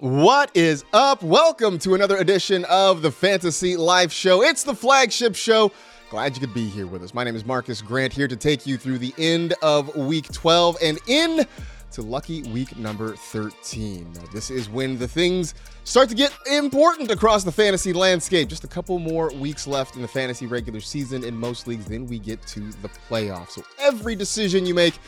[0.00, 1.24] What is up?
[1.24, 4.44] Welcome to another edition of the Fantasy Life Show.
[4.44, 5.72] It's the flagship show.
[6.08, 7.14] Glad you could be here with us.
[7.14, 10.76] My name is Marcas Grant, here to take you through the end of week 12
[10.80, 11.44] and in
[11.92, 14.12] to lucky week number 13.
[14.14, 15.54] Now, this is when the things
[15.84, 18.48] start to get important across the fantasy landscape.
[18.48, 22.06] Just a couple more weeks left in the fantasy regular season in most leagues, then
[22.06, 23.50] we get to the playoffs.
[23.50, 24.98] So every decision you make,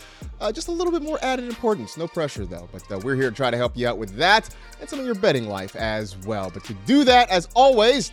[0.41, 1.97] uh, just a little bit more added importance.
[1.97, 4.49] No pressure though, but uh, we're here to try to help you out with that
[4.81, 6.51] and some of your betting life as well.
[6.53, 8.13] But to do that, as always,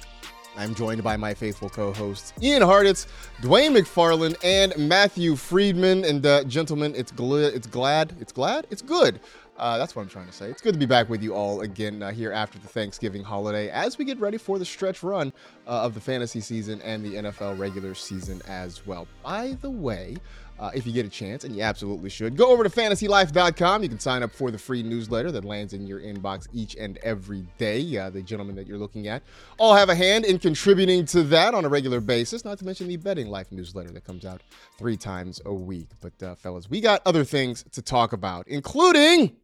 [0.58, 3.06] I'm joined by my faithful co-hosts Ian Hartitz,
[3.42, 6.04] Dwain McFarland, and Matthew Freedman.
[6.04, 9.20] And uh, gentlemen, it's gl- it's glad, it's glad, it's good.
[9.58, 10.50] Uh, that's what I'm trying to say.
[10.50, 13.70] It's good to be back with you all again uh, here after the Thanksgiving holiday
[13.70, 15.34] as we get ready for the stretch run
[15.66, 19.08] uh, of the fantasy season and the NFL regular season as well.
[19.24, 20.18] By the way,
[20.60, 22.36] uh, if you get a chance, and you absolutely should.
[22.36, 23.84] Go over to fantasylife.com.
[23.84, 26.98] You can sign up for the free newsletter that lands in your inbox each and
[26.98, 27.98] every day.
[27.98, 29.24] Uh, the gentlemen that you're looking at
[29.60, 32.88] all have a hand in contributing to that on a regular basis, not to mention
[32.88, 34.42] the Betting Life newsletter that comes out
[34.78, 35.90] three times a week.
[36.02, 39.36] But, uh, fellas, we got other things to talk about, including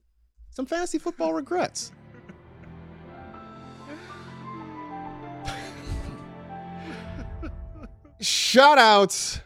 [0.50, 1.92] some fantasy football regrets.
[8.22, 9.42] Shout outs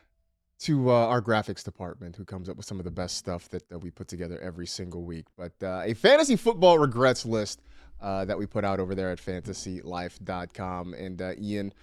[0.60, 3.70] to uh, our graphics department who comes up with some of the best stuff that,
[3.70, 5.26] that we put together every single week.
[5.38, 7.62] But uh, a fantasy football regrets list
[8.02, 10.94] uh, that we put out over there at fantasylife.com.
[10.94, 11.74] And uh, Ian,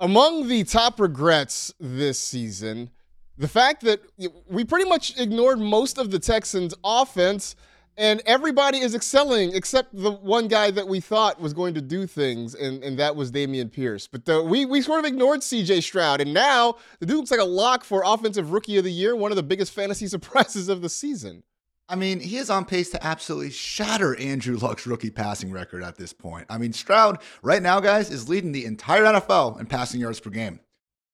[0.00, 2.90] among the top regrets this season,
[3.38, 4.00] the fact that
[4.48, 7.54] we pretty much ignored most of the Texans' offense
[7.96, 12.06] and everybody is excelling except the one guy that we thought was going to do
[12.06, 14.06] things, and, and that was Dameon Pierce.
[14.06, 15.80] But uh, we we sort of ignored C.J.
[15.80, 19.16] Stroud, and now the dude looks like a lock for Offensive Rookie of the Year,
[19.16, 21.42] one of the biggest fantasy surprises of the season.
[21.88, 25.96] I mean, he is on pace to absolutely shatter Andrew Luck's rookie passing record at
[25.96, 26.46] this point.
[26.50, 30.30] I mean, Stroud right now, guys, is leading the entire NFL in passing yards per
[30.30, 30.58] game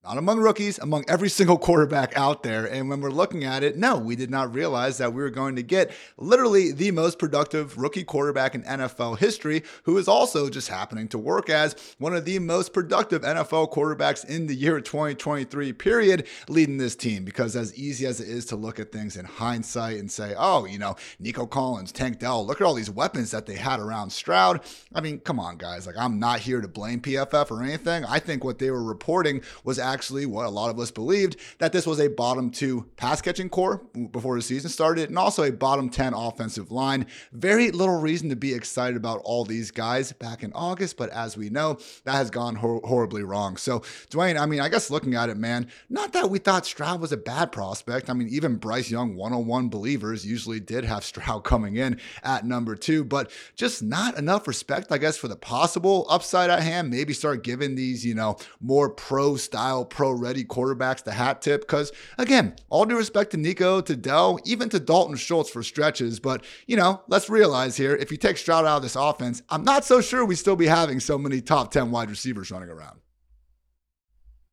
[0.04, 2.66] not among rookies, among every single quarterback out there.
[2.66, 5.54] And when we're looking at it, no, we did not realize that we were going
[5.54, 10.66] to get literally the most productive rookie quarterback in NFL history, who is also just
[10.66, 15.72] happening to work as one of the most productive NFL quarterbacks in the year 2023,
[15.72, 17.24] period, leading this team.
[17.24, 20.64] Because as easy as it is to look at things in hindsight and say, oh,
[20.64, 24.10] you know, Nico Collins, Tank Dell, look at all these weapons that they had around
[24.10, 24.62] Stroud.
[24.92, 25.86] I mean, come on, guys.
[25.86, 28.04] Like, I'm not here to blame PFF or anything.
[28.04, 31.72] I think what they were reporting was actually what a lot of us believed that
[31.72, 35.52] this was a bottom two pass catching corps before the season started and also a
[35.52, 37.06] bottom 10 offensive line.
[37.32, 41.36] Very little reason to be excited about all these guys back in August, but as
[41.36, 43.56] we know, that has gone hor- horribly wrong.
[43.56, 43.80] So,
[44.10, 47.12] Dwain, I mean, I guess looking at it, man, not that we thought Stroud was
[47.12, 48.08] a bad prospect.
[48.08, 52.74] I mean, even Bryce Young 101 believers usually did have Stroud coming in at number
[52.76, 56.90] two, but just not enough respect, I guess, for the possible upside at hand.
[56.90, 61.62] Maybe start giving these, you know, more pro style pro ready quarterbacks the hat tip.
[61.62, 66.20] Because again, all due respect to Nico, to Dell, even to Dalton Schultz for stretches.
[66.20, 69.64] But, you know, let's realize here if you take Stroud out of this offense, I'm
[69.64, 73.00] not so sure we'd still be having so many top 10 wide receivers running around.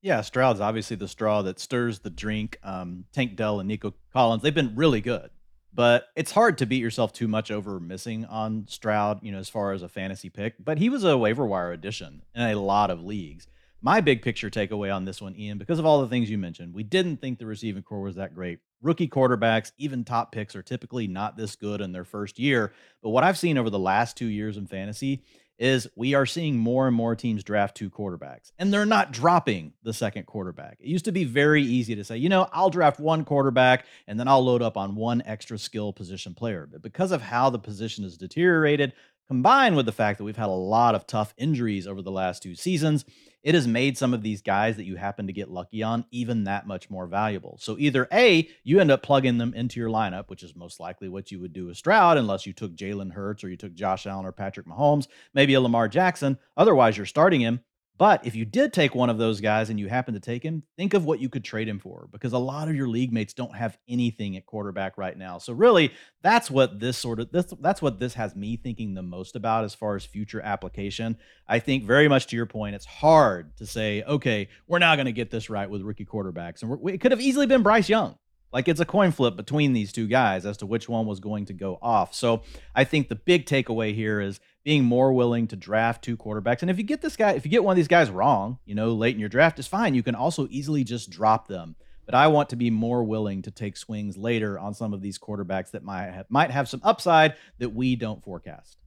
[0.01, 2.57] Yeah, Stroud's obviously the straw that stirs the drink.
[2.63, 5.29] Um, Tank Dell and Nico Collins, they've been really good.
[5.73, 9.49] But it's hard to beat yourself too much over missing on Stroud, you know, as
[9.49, 10.55] far as a fantasy pick.
[10.63, 13.47] But he was a waiver wire addition in a lot of leagues
[13.81, 16.73] my big picture takeaway on this one, Ian, because of all the things you mentioned,
[16.73, 18.59] we didn't think the receiving corps was that great.
[18.81, 22.73] Rookie quarterbacks, even top picks, are typically not this good in their first year.
[23.01, 25.23] But what I've seen over the last two years in fantasy
[25.57, 29.73] is we are seeing more and more teams draft two quarterbacks, and they're not dropping
[29.83, 30.77] the second quarterback.
[30.79, 34.17] It used to be very easy to say, you know, I'll draft one quarterback and
[34.17, 36.67] then I'll load up on one extra skill position player.
[36.71, 38.93] But because of how the position has deteriorated,
[39.29, 42.41] combined with the fact that we've had a lot of tough injuries over the last
[42.41, 43.05] two seasons,
[43.43, 46.45] it has made some of these guys that you happen to get lucky on even
[46.45, 47.57] that much more valuable.
[47.61, 51.09] So either A, you end up plugging them into your lineup, which is most likely
[51.09, 54.07] what you would do with Stroud, unless you took Jalen Hurts or you took Josh
[54.07, 56.37] Allen or Patrick Mahomes, maybe a Lamar Jackson.
[56.57, 57.61] Otherwise, you're starting him.
[57.99, 60.63] But if you did take one of those guys and you happen to take him,
[60.77, 63.33] think of what you could trade him for because a lot of your league mates
[63.33, 65.37] don't have anything at quarterback right now.
[65.37, 65.91] So really,
[66.21, 69.65] that's what this sort of this that's what this has me thinking the most about
[69.65, 71.17] as far as future application.
[71.45, 75.05] I think very much to your point, it's hard to say, okay, we're now going
[75.05, 78.17] to get this right with rookie quarterbacks, and it could have easily been Bryce Young.
[78.51, 81.45] Like it's a coin flip between these two guys as to which one was going
[81.45, 82.15] to go off.
[82.15, 82.41] So
[82.75, 86.61] I think the big takeaway here is being more willing to draft two quarterbacks.
[86.61, 88.75] And if you get this guy, if you get one of these guys wrong, you
[88.75, 89.93] know, late in your draft, is fine.
[89.93, 91.75] You can also easily just drop them.
[92.05, 95.19] But I want to be more willing to take swings later on some of these
[95.19, 98.77] quarterbacks that might have, might have some upside that we don't forecast.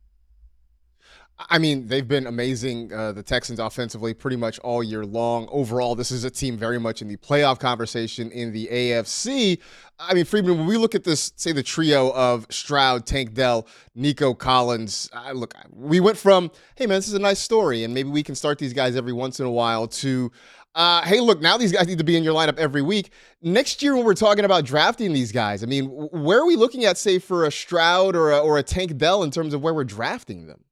[1.38, 2.93] I mean, they've been amazing.
[2.93, 5.49] Uh, the Texans offensively pretty much all year long.
[5.50, 9.58] Overall, this is a team very much in the playoff conversation in the AFC.
[9.99, 13.67] I mean, Freedman, when we look at this, say the trio of Stroud, Tank Dell,
[13.94, 17.94] Nico Collins, I look, we went from, hey man, this is a nice story, and
[17.94, 20.31] maybe we can start these guys every once in a while to,
[20.75, 23.12] uh, hey, look, now these guys need to be in your lineup every week.
[23.43, 26.84] Next year, when we're talking about drafting these guys, I mean, where are we looking
[26.84, 29.75] at, say, for a Stroud or a, or a Tank Dell in terms of where
[29.75, 30.64] we're drafting them?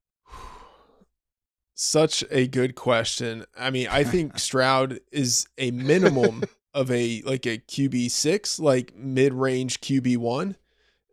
[1.73, 3.45] Such a good question.
[3.57, 8.95] I mean, I think Stroud is a minimum of a like a QB six, like
[8.95, 10.55] mid range QB one.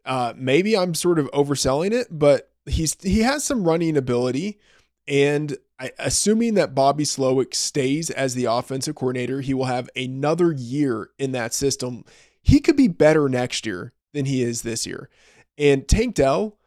[0.04, 4.58] Uh, maybe I'm sort of overselling it, but he's he has some running ability,
[5.06, 10.52] and I, assuming that Bobby Slowik stays as the offensive coordinator, he will have another
[10.52, 12.04] year in that system.
[12.42, 15.08] He could be better next year than he is this year.
[15.56, 16.57] And Tank Dell,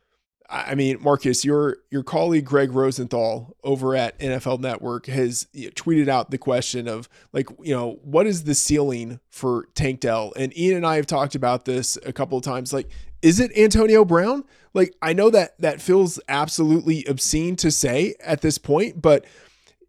[0.52, 6.30] I mean, Marcas, your your colleague Greg Rosenthal over at NFL Network has tweeted out
[6.30, 10.34] the question of like, you know, what is the ceiling for Tank Dell?
[10.36, 12.74] And Ian and I have talked about this a couple of times.
[12.74, 12.90] Like,
[13.22, 14.44] is it Antonio Brown?
[14.74, 19.26] Like, I know that that feels absolutely obscene to say at this point, but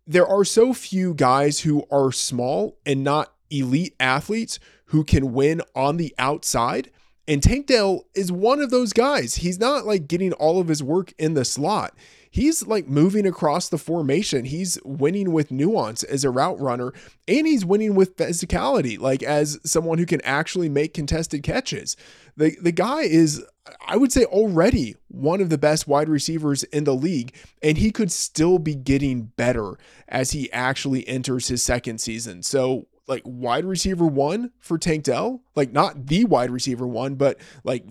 [0.07, 5.61] there are so few guys who are small and not elite athletes who can win
[5.75, 6.91] on the outside
[7.29, 9.37] and Tank Dell is one of those guys.
[9.37, 11.95] He's not like getting all of his work in the slot.
[12.31, 14.47] He's like moving across the formation.
[14.47, 16.93] He's winning with nuance as a route runner,
[17.29, 21.95] and he's winning with physicality, like as someone who can actually make contested catches.
[22.37, 23.45] The the guy is,
[23.87, 27.91] I would say, already one of the best wide receivers in the league, and he
[27.91, 29.77] could still be getting better
[30.09, 32.43] as he actually enters his second season.
[32.43, 37.39] So like wide receiver one for Tank Dell, like not the wide receiver one, but
[37.63, 37.85] like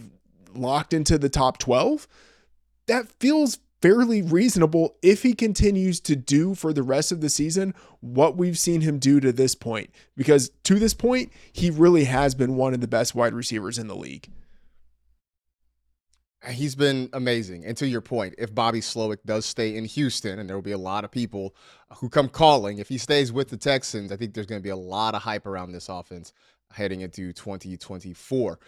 [0.56, 2.08] locked into the top 12,
[2.88, 7.74] that feels fairly reasonable if he continues to do for the rest of the season
[8.00, 9.92] what we've seen him do to this point.
[10.18, 13.88] Because to this point, he really has been one of the best wide receivers in
[13.88, 14.28] the league.
[16.50, 17.66] He's been amazing.
[17.66, 20.72] And to your point, if Bobby Slowik does stay in Houston, and there will be
[20.72, 21.56] a lot of people
[21.98, 24.70] who come calling, if he stays with the Texans, I think there's going to be
[24.70, 26.34] a lot of hype around this offense
[26.74, 28.60] heading into 2024.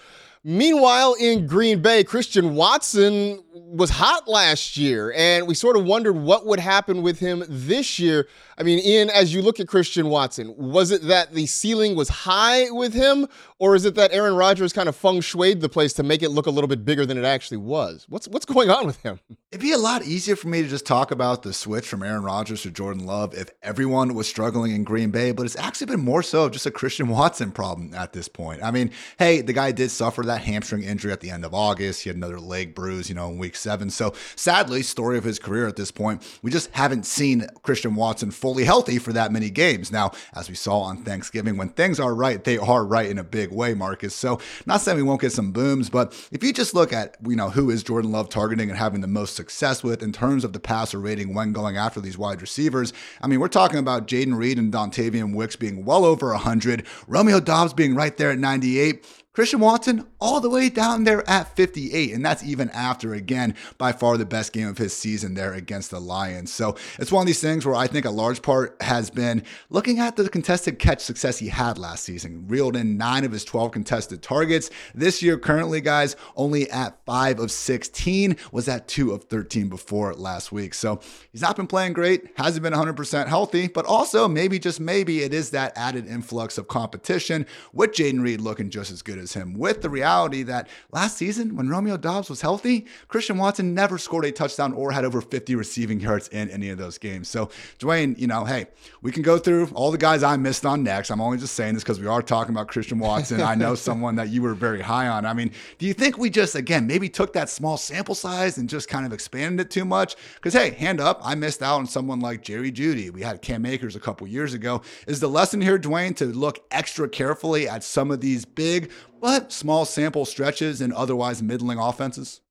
[0.46, 6.18] Meanwhile, in Green Bay, Christian Watson was hot last year, and we sort of wondered
[6.18, 8.28] what would happen with him this year.
[8.58, 12.10] I mean, Ian, as you look at Christian Watson, was it that the ceiling was
[12.10, 13.26] high with him,
[13.58, 16.30] or is it that Aaron Rodgers kind of feng shuied the place to make it
[16.30, 18.06] look a little bit bigger than it actually was?
[18.10, 19.22] What's what's going on with him?
[19.50, 22.24] It'd be a lot easier for me to just talk about the switch from Aaron
[22.24, 26.02] Rodgers to Jordan Love if everyone was struggling in Green Bay, but it's actually been
[26.02, 28.64] more so just a Christian Watson problem at this point.
[28.64, 32.04] I mean, hey, the guy did suffer that hamstring injury at the end of August.
[32.04, 33.90] He had another leg bruise, you know, in week seven.
[33.90, 38.32] So sadly, story of his career at this point, we just haven't seen Christian Watson
[38.32, 39.92] fully healthy for that many games.
[39.92, 43.24] Now, as we saw on Thanksgiving, when things are right, they are right in a
[43.24, 44.14] big way, Marcas.
[44.14, 47.36] So, not saying we won't get some booms, but if you just look at, you
[47.36, 50.54] know, who is Jordan Love targeting and having the most success with in terms of
[50.54, 54.36] the passer rating when going after these wide receivers, I mean, we're talking about Jayden
[54.36, 59.23] Reed and Dontayvion Wicks being well over 100, Romeo Doubs being right there at 98.
[59.34, 62.14] Christian Watson all the way down there at 58.
[62.14, 65.90] And that's even after, again, by far the best game of his season there against
[65.90, 66.54] the Lions.
[66.54, 69.98] So it's one of these things where I think a large part has been looking
[69.98, 72.46] at the contested catch success he had last season.
[72.48, 74.70] Reeled in nine of his 12 contested targets.
[74.94, 80.14] This year, currently, guys, only at five of 16, was at two of 13 before
[80.14, 80.76] last week.
[80.76, 81.00] So
[81.32, 85.34] he's not been playing great, hasn't been 100% healthy, but also maybe, just maybe, it
[85.34, 89.82] is that added influx of competition with Jayden Reed looking just as good him, with
[89.82, 94.32] the reality that last season, when Romeo Doubs was healthy, Christian Watson never scored a
[94.34, 97.30] touchdown or had over 50 receiving yards in any of those games.
[97.30, 97.50] So,
[97.80, 98.66] Dwain, you know, hey,
[99.02, 101.10] we can go through all the guys I missed on next.
[101.12, 103.40] I'm only just saying this because we are talking about Christian Watson.
[103.40, 105.26] I know someone that you were very high on.
[105.26, 108.68] I mean, do you think we just, again, maybe took that small sample size and
[108.68, 110.16] just kind of expanded it too much?
[110.36, 113.12] Because, hey, hand up, I missed out on someone like Jerry Jeudy.
[113.12, 114.82] We had Cam Akers a couple years ago.
[115.08, 118.92] Is the lesson here, Dwain, to look extra carefully at some of these big
[119.24, 122.42] but small sample stretches and otherwise middling offenses?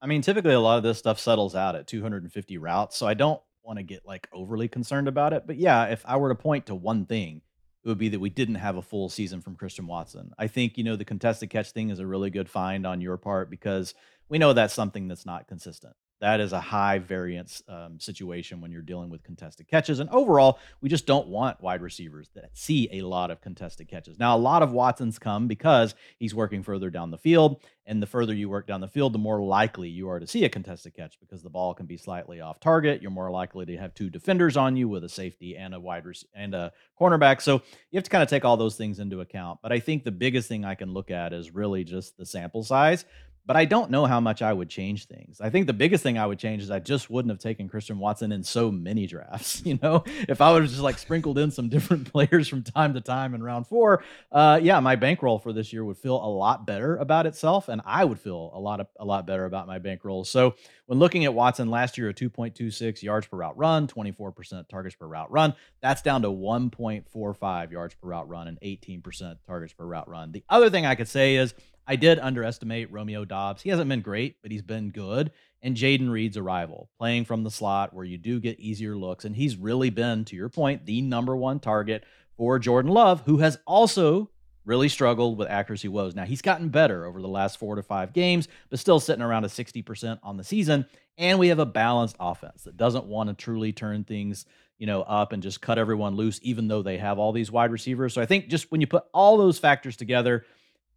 [0.00, 3.12] I mean, typically a lot of this stuff settles out at 250 routes, so I
[3.12, 5.46] don't want to get like overly concerned about it.
[5.46, 7.42] But yeah, if I were to point to one thing,
[7.84, 10.32] it would be that we didn't have a full season from Christian Watson.
[10.38, 13.18] I think, you know, the contested catch thing is a really good find on your
[13.18, 13.92] part because
[14.30, 15.96] we know that's something that's not consistent.
[16.20, 20.00] That is a high variance um, situation when you're dealing with contested catches.
[20.00, 24.18] And overall, we just don't want wide receivers that see a lot of contested catches.
[24.18, 27.62] Now, a lot of Watson's come because he's working further down the field.
[27.86, 30.44] And the further you work down the field, the more likely you are to see
[30.44, 33.02] a contested catch because the ball can be slightly off target.
[33.02, 36.06] You're more likely to have two defenders on you with a safety and a wide
[36.06, 37.40] rec- and a cornerback.
[37.40, 39.58] So you have to kind of take all those things into account.
[39.60, 42.62] But I think the biggest thing I can look at is really just the sample
[42.62, 43.04] size
[43.46, 45.40] but I don't know how much I would change things.
[45.40, 47.98] I think the biggest thing I would change is I just wouldn't have taken Christian
[47.98, 49.62] Watson in so many drafts.
[49.70, 52.94] You know, if I would have just like sprinkled in some different players from time
[52.94, 56.26] to time in round four, uh, yeah, my bankroll for this year would feel a
[56.26, 59.68] lot better about itself, and I would feel a lot of, a lot better about
[59.68, 60.24] my bankroll.
[60.24, 60.54] So
[60.86, 65.06] when looking at Watson last year, a 2.26 yards per route run, 24% targets per
[65.06, 70.08] route run, that's down to 1.45 yards per route run and 18% targets per route
[70.08, 70.32] run.
[70.32, 71.54] The other thing I could say is
[71.90, 73.62] I did underestimate Romeo Doubs.
[73.62, 75.32] He hasn't been great, but he's been good.
[75.60, 79.24] And Jayden Reed's arrival, playing from the slot where you do get easier looks.
[79.24, 82.04] And he's really been, to your point, the number one target
[82.36, 84.30] for Jordan Love, who has also
[84.64, 86.14] really struggled with accuracy woes.
[86.14, 89.44] Now, he's gotten better over the last four to five games, but still sitting around
[89.44, 90.86] a 60% on the season.
[91.18, 94.46] And we have a balanced offense that doesn't want to truly turn things
[94.78, 97.70] you know, up and just cut everyone loose, even though they have all these wide
[97.70, 98.14] receivers.
[98.14, 100.46] So I think just when you put all those factors together,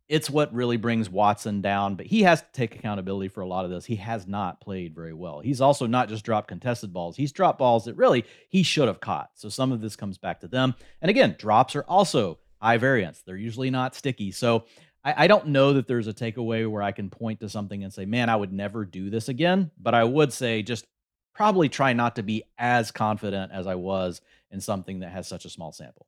[0.09, 3.65] it's what really brings Watson down, but he has to take accountability for a lot
[3.65, 3.85] of this.
[3.85, 5.39] He has not played very well.
[5.39, 8.99] He's also not just dropped contested balls, he's dropped balls that really he should have
[8.99, 9.31] caught.
[9.35, 10.75] So some of this comes back to them.
[11.01, 14.31] And again, drops are also high variance, they're usually not sticky.
[14.31, 14.65] So
[15.03, 17.93] I, I don't know that there's a takeaway where I can point to something and
[17.93, 19.71] say, man, I would never do this again.
[19.77, 20.85] But I would say just
[21.33, 25.45] probably try not to be as confident as I was in something that has such
[25.45, 26.07] a small sample.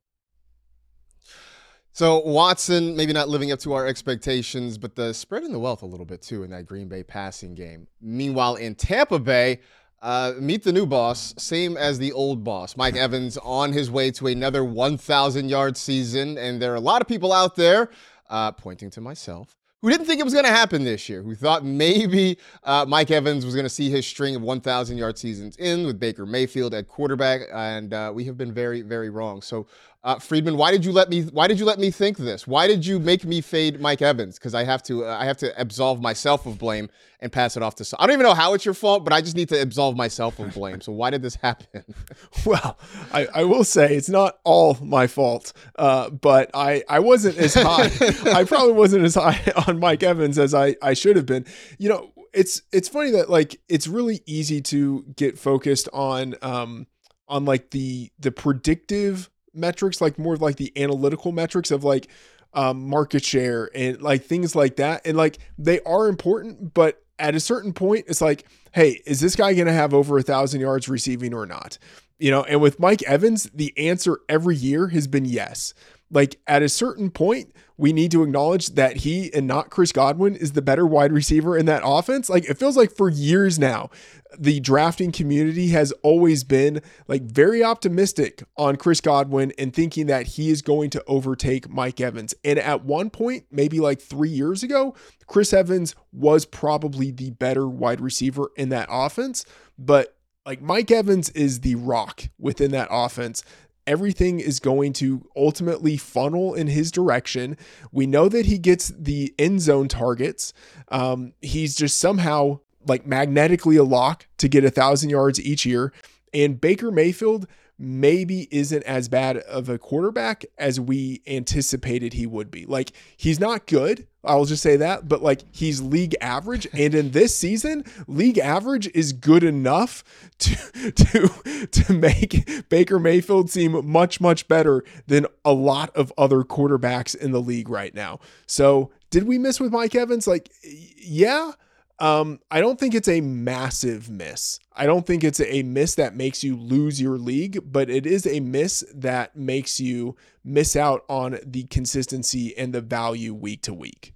[1.96, 5.86] So Watson maybe not living up to our expectations, but the spreading the wealth a
[5.86, 7.88] little bit too in that Green Bay passing game.
[8.02, 9.62] Meanwhile, in Tampa Bay,
[10.02, 12.76] uh, meet the new boss, same as the old boss.
[12.76, 17.02] Mike Evans on his way to another 1,000 yard season, and there are a lot
[17.02, 17.90] of people out there,
[18.30, 21.34] uh, pointing to myself, who didn't think it was going to happen this year, who
[21.34, 25.56] thought maybe uh, Mike Evans was going to see his string of 1,000 yard seasons
[25.58, 29.42] in with Baker Mayfield at quarterback, and uh, we have been very, very wrong.
[29.42, 29.68] So
[30.06, 31.24] uh, Freedman, why did you let me?
[31.24, 32.46] Why did you let me think this?
[32.46, 34.38] Why did you make me fade Mike Evans?
[34.38, 35.04] Because I have to.
[35.04, 37.86] Uh, I have to absolve myself of blame and pass it off to.
[37.86, 38.04] Someone.
[38.04, 40.38] I don't even know how it's your fault, but I just need to absolve myself
[40.38, 40.80] of blame.
[40.80, 41.84] So why did this happen?
[42.46, 42.78] well,
[43.12, 47.56] I, I will say it's not all my fault, uh, but I I wasn't as
[47.56, 47.90] high.
[48.32, 51.48] I probably wasn't as high on Mike Evans as I I should have been.
[51.80, 56.86] You know, it's it's funny that like it's really easy to get focused on um
[57.28, 62.08] on like the the predictive metrics, like more of like the analytical metrics of like
[62.54, 65.06] um, market share and like things like that.
[65.06, 69.36] And like they are important, but at a certain point, it's like, hey, is this
[69.36, 71.78] guy going to have over a thousand yards receiving or not?
[72.20, 75.74] You know, and with Mike Evans, the answer every year has been yes.
[76.12, 80.36] Like at a certain point, we need to acknowledge that he and not Chris Godwin
[80.36, 82.30] is the better wide receiver in that offense.
[82.30, 83.90] Like it feels like for years now,
[84.38, 90.28] the drafting community has always been like very optimistic on Chris Godwin and thinking that
[90.28, 92.34] he is going to overtake Mike Evans.
[92.44, 94.96] And at one point, maybe like three years ago,
[95.28, 99.46] Chris Evans was probably the better wide receiver in that offense.
[99.78, 100.16] But
[100.46, 103.44] like Mike Evans is the rock within that offense
[103.88, 107.58] everything is going to ultimately funnel in his direction.
[107.92, 110.54] We know that he gets the end zone targets.
[110.90, 115.92] Um, he's just somehow like magnetically a lock to get a thousand yards each year.
[116.34, 122.50] And Baker Mayfield maybe isn't as bad of a quarterback as we anticipated he would
[122.50, 122.66] be.
[122.66, 124.08] Like he's not good.
[124.24, 128.88] I'll just say that, but like he's league average and in this season, league average
[128.96, 130.04] is good enough
[130.40, 136.44] to to to make Baker Mayfield seem much much better than a lot of other
[136.44, 138.20] quarterbacks in the league right now.
[138.48, 140.28] So, did we miss with Mike Evans?
[140.28, 141.52] Like yeah,
[142.00, 144.60] um, I don't think it's a massive miss.
[144.74, 148.28] I don't think it's a miss that makes you lose your league, but it is
[148.28, 153.74] a miss that makes you miss out on the consistency and the value week to
[153.74, 154.14] week.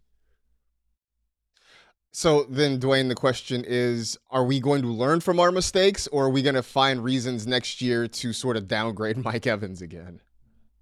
[2.11, 6.25] So then, Dwain, the question is Are we going to learn from our mistakes, or
[6.25, 10.19] are we going to find reasons next year to sort of downgrade Mike Evans again?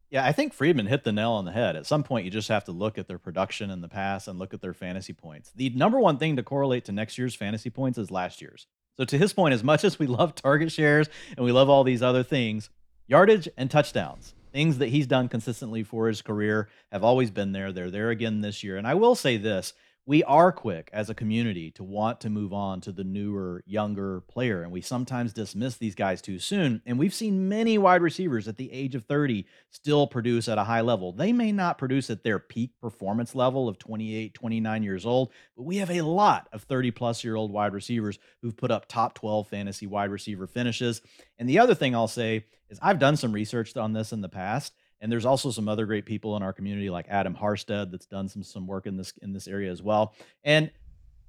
[0.10, 1.76] Yeah, I think Freedman hit the nail on the head.
[1.76, 4.40] At some point, you just have to look at their production in the past and
[4.40, 5.52] look at their fantasy points.
[5.54, 8.68] The number one thing to correlate to next year's fantasy points is last year's.
[8.96, 11.84] So, to his point, as much as we love target shares and we love all
[11.84, 12.70] these other things,
[13.06, 17.74] yardage and touchdowns, things that he's done consistently for his career, have always been there.
[17.74, 18.78] They're there again this year.
[18.78, 19.74] And I will say this
[20.08, 24.22] we are quick as a community to want to move on to the newer, younger
[24.22, 24.64] player.
[24.64, 26.82] And we sometimes dismiss these guys too soon.
[26.86, 30.64] And we've seen many wide receivers at the age of 30 still produce at a
[30.64, 31.12] high level.
[31.12, 35.64] They may not produce at their peak performance level of 28, 29 years old, but
[35.64, 39.14] we have a lot of 30 plus year old wide receivers who've put up top
[39.14, 41.02] 12 fantasy wide receiver finishes.
[41.38, 44.30] And the other thing I'll say is I've done some research on this in the
[44.30, 44.74] past.
[45.02, 48.30] And there's also some other great people in our community like Adam Harstad that's done
[48.30, 50.14] some some work in this in this area as well.
[50.44, 50.72] And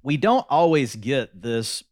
[0.01, 1.83] we don't always get this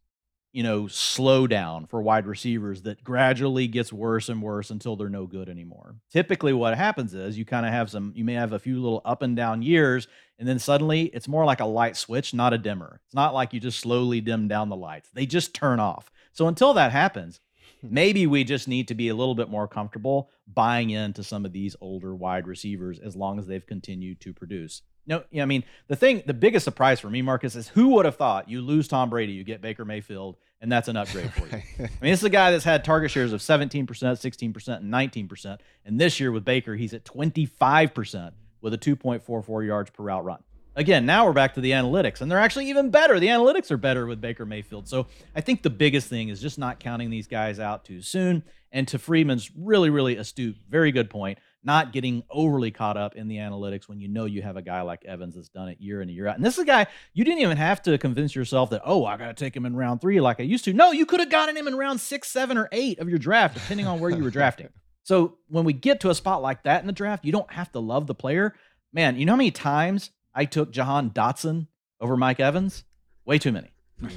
[0.52, 5.26] you know slowdown for wide receivers that gradually gets worse and worse until they're no
[5.26, 5.96] good anymore.
[6.10, 9.02] Typically what happens is you kind of have some you may have a few little
[9.04, 10.08] up and down years
[10.38, 13.00] and then suddenly it's more like a light switch, not a dimmer.
[13.04, 15.10] It's not like you just slowly dim down the lights.
[15.12, 16.10] They just turn off.
[16.32, 17.40] So until that happens,
[17.82, 21.52] maybe we just need to be a little bit more comfortable buying into some of
[21.52, 24.82] these older wide receivers as long as they've continued to produce.
[25.06, 28.16] No, I mean, the thing, the biggest surprise for me, Marcas, is who would have
[28.16, 31.62] thought you lose Tom Brady, you get Baker Mayfield, and that's an upgrade for you.
[31.78, 35.58] I mean, this is a guy that's had target shares of 17%, 16%, and 19%.
[35.86, 40.42] And this year with Baker, he's at 25% with a 2.44 yards per route run
[40.78, 43.18] again, now we're back to the analytics, and they're actually even better.
[43.18, 44.88] The analytics are better with Baker Mayfield.
[44.88, 48.44] So I think the biggest thing is just not counting these guys out too soon.
[48.70, 53.26] And to Freedman's really, really astute, very good point, not getting overly caught up in
[53.26, 56.00] the analytics when you know you have a guy like Evans that's done it year
[56.00, 56.36] in and year out.
[56.36, 59.16] And this is a guy you didn't even have to convince yourself that, oh, I
[59.16, 60.72] got to take him in round three like I used to.
[60.72, 63.54] No, you could have gotten him in round six, seven, or eight of your draft,
[63.54, 64.68] depending on where you were drafting.
[65.04, 67.72] So when we get to a spot like that in the draft, you don't have
[67.72, 68.54] to love the player.
[68.92, 71.66] Man, you know how many times I took Jahan Dotson
[72.00, 72.84] over Mike Evans?
[73.24, 73.70] Way too many.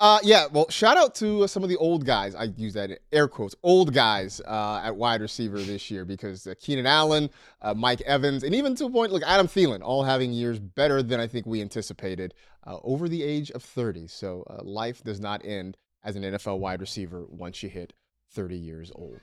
[0.00, 2.34] uh, yeah, well, shout out to some of the old guys.
[2.34, 6.46] I use that in air quotes, old guys uh, at wide receiver this year because
[6.46, 7.30] uh, Keenan Allen,
[7.62, 11.02] uh, Mike Evans, and even to a point, like Adam Thielen, all having years better
[11.02, 12.34] than I think we anticipated
[12.66, 14.06] uh, over the age of 30.
[14.08, 17.92] So uh, life does not end as an NFL wide receiver once you hit
[18.32, 19.20] 30 years old.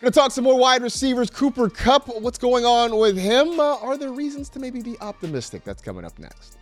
[0.00, 1.28] Gonna talk some more wide receivers.
[1.28, 3.60] Cooper Kupp, what's going on with him?
[3.60, 5.62] Uh, are there reasons to maybe be optimistic?
[5.62, 6.56] That's coming up next.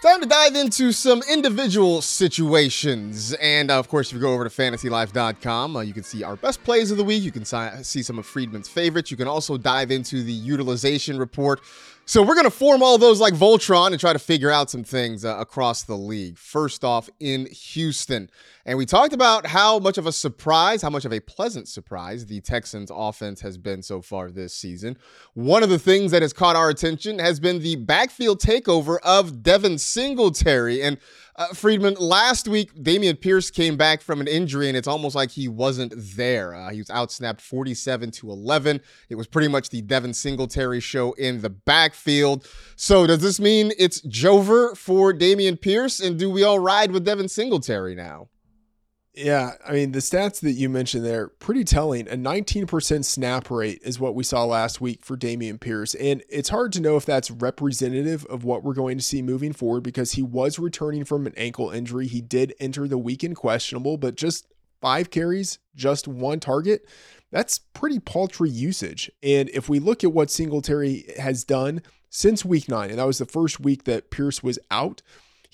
[0.00, 3.32] Time to dive into some individual situations.
[3.34, 6.36] And uh, of course, if you go over to fantasylife.com, uh, you can see our
[6.36, 7.24] best plays of the week.
[7.24, 9.10] You can si- see some of Freedman's favorites.
[9.10, 11.62] You can also dive into the utilization report
[12.06, 14.84] so we're going to form all those like Voltron and try to figure out some
[14.84, 16.36] things uh, across the league.
[16.36, 18.30] First off, in Houston.
[18.66, 22.26] And we talked about how much of a surprise, how much of a pleasant surprise
[22.26, 24.96] the Texans offense has been so far this season.
[25.34, 29.42] One of the things that has caught our attention has been the backfield takeover of
[29.42, 30.82] Devin Singletary.
[30.82, 30.98] And
[31.36, 35.30] uh, Freedman, last week, Dameon Pierce came back from an injury, and it's almost like
[35.30, 36.54] he wasn't there.
[36.54, 38.80] Uh, he was outsnapped 47 to 11.
[39.08, 42.46] It was pretty much the Devin Singletary show in the backfield.
[42.76, 45.98] So, does this mean it's Jover for Dameon Pierce?
[45.98, 48.28] And do we all ride with Devin Singletary now?
[49.16, 52.08] Yeah, I mean, the stats that you mentioned there, pretty telling.
[52.08, 55.94] A 19% snap rate is what we saw last week for Dameon Pierce.
[55.94, 59.52] And it's hard to know if that's representative of what we're going to see moving
[59.52, 62.08] forward because he was returning from an ankle injury.
[62.08, 64.48] He did enter the weekend questionable, but just
[64.80, 66.84] five carries, just one target.
[67.30, 69.12] That's pretty paltry usage.
[69.22, 73.18] And if we look at what Singletary has done since week nine, and that was
[73.18, 75.02] the first week that Pierce was out,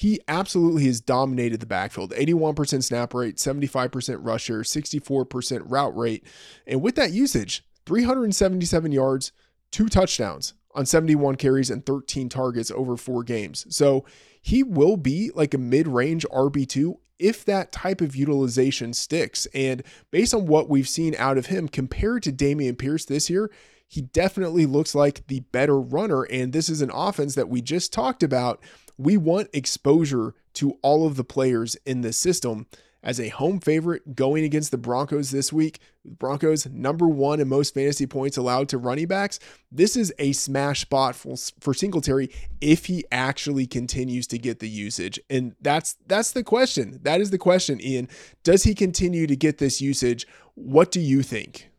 [0.01, 6.25] he absolutely has dominated the backfield 81% snap rate, 75% rusher, 64% route rate.
[6.67, 9.33] And with that usage, 377 yards,
[9.71, 13.67] two touchdowns on 71 carries and 13 targets over four games.
[13.69, 14.07] So
[14.41, 19.47] he will be like a mid range RB2 if that type of utilization sticks.
[19.53, 23.51] And based on what we've seen out of him compared to Dameon Pierce this year,
[23.87, 26.23] he definitely looks like the better runner.
[26.23, 28.63] And this is an offense that we just talked about
[29.01, 32.67] we want exposure to all of the players in this system.
[33.03, 37.73] As a home favorite going against the Broncos this week, Broncos number one in most
[37.73, 39.39] fantasy points allowed to running backs.
[39.73, 44.69] This is a smash spot for, for Singletary if he actually continues to get the
[44.69, 45.19] usage.
[45.31, 47.01] And that's that's the question.
[47.03, 48.07] That is the question, Ian.
[48.45, 50.27] Does he continue to get this usage?
[50.55, 51.70] What do you think?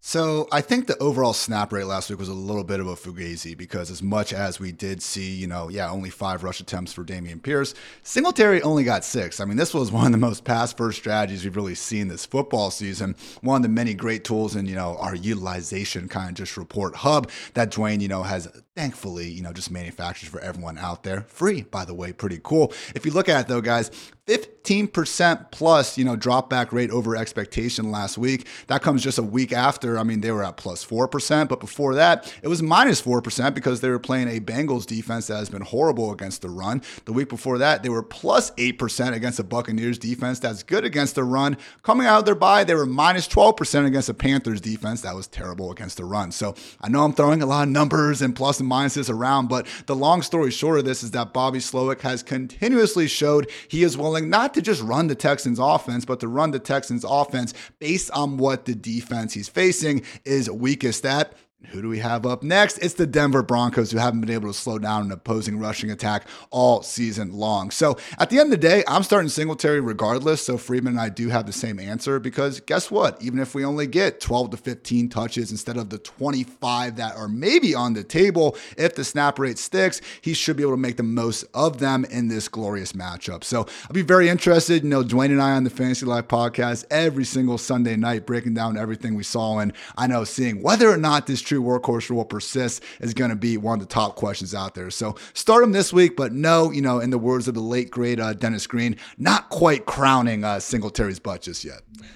[0.00, 2.94] So I think the overall snap rate last week was a little bit of a
[2.94, 6.92] fugazi because as much as we did see, you know, yeah, only five rush attempts
[6.92, 9.40] for Dameon Pierce, Singletary only got six.
[9.40, 12.24] I mean, this was one of the most pass first strategies we've really seen this
[12.24, 13.16] football season.
[13.40, 16.94] One of the many great tools in, you know, our utilization kind of just report
[16.96, 21.22] hub that Dwain, you know, has thankfully, you know, just manufactures for everyone out there.
[21.22, 22.72] Free, by the way, pretty cool.
[22.94, 23.90] If you look at it though, guys,
[24.28, 28.46] 15% plus, you know, drop back rate over expectation last week.
[28.66, 29.98] That comes just a week after.
[29.98, 33.80] I mean, they were at plus 4%, but before that, it was minus 4% because
[33.80, 36.82] they were playing a Bengals defense that has been horrible against the run.
[37.06, 41.14] The week before that, they were plus 8% against the Buccaneers defense that's good against
[41.14, 41.56] the run.
[41.82, 45.26] Coming out of their bye, they were minus 12% against the Panthers defense that was
[45.26, 46.32] terrible against the run.
[46.32, 49.66] So I know I'm throwing a lot of numbers and plus and minuses around, but
[49.86, 53.96] the long story short of this is that Bobby Slowik has continuously showed he is
[53.96, 58.10] willing not to just run the Texans offense, but to run the Texans offense based
[58.12, 61.34] on what the defense he's facing is weakest at.
[61.66, 62.78] Who do we have up next?
[62.78, 66.28] It's the Denver Broncos, who haven't been able to slow down an opposing rushing attack
[66.50, 67.72] all season long.
[67.72, 70.40] So at the end of the day, I'm starting Singletary regardless.
[70.46, 73.20] So Freedman and I do have the same answer because guess what?
[73.20, 77.26] Even if we only get 12 to 15 touches instead of the 25 that are
[77.26, 80.96] maybe on the table, if the snap rate sticks, he should be able to make
[80.96, 83.42] the most of them in this glorious matchup.
[83.42, 84.84] So I'll be very interested.
[84.84, 88.54] You know, Dwain and I on the Fantasy Life podcast every single Sunday night breaking
[88.54, 89.58] down everything we saw.
[89.58, 93.36] And I know seeing whether or not this true workhorse will persist is going to
[93.36, 94.90] be one of the top questions out there.
[94.90, 97.90] So start him this week, but no, you know, in the words of the late
[97.90, 101.80] great uh, Dennis Green, not quite crowning uh, Singletary's butt just yet.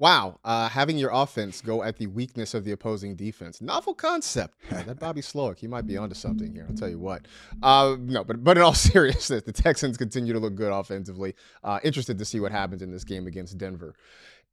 [0.00, 3.60] Wow, uh, having your offense go at the weakness of the opposing defense.
[3.60, 4.54] Novel concept.
[4.70, 6.64] That Bobby Slowik, he might be onto something here.
[6.66, 7.26] I'll tell you what.
[7.62, 11.34] Uh, no, but but in all seriousness, the Texans continue to look good offensively.
[11.62, 13.94] Uh, interested to see what happens in this game against Denver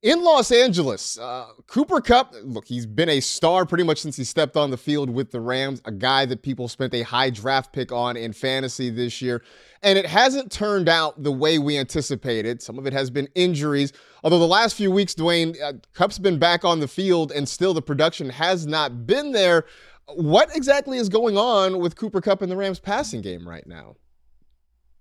[0.03, 4.23] in Los Angeles, uh, Cooper Kupp, look, he's been a star pretty much since he
[4.23, 7.73] stepped on the field with the Rams, a guy that people spent a high draft
[7.73, 9.43] pick on in fantasy this year.
[9.81, 12.61] And it hasn't turned out the way we anticipated.
[12.61, 13.91] Some of it has been injuries.
[14.23, 17.73] Although the last few weeks, Dwain, uh, Kupp's been back on the field and still
[17.73, 19.65] the production has not been there.
[20.13, 23.95] What exactly is going on with Cooper Kupp in the Rams passing game right now?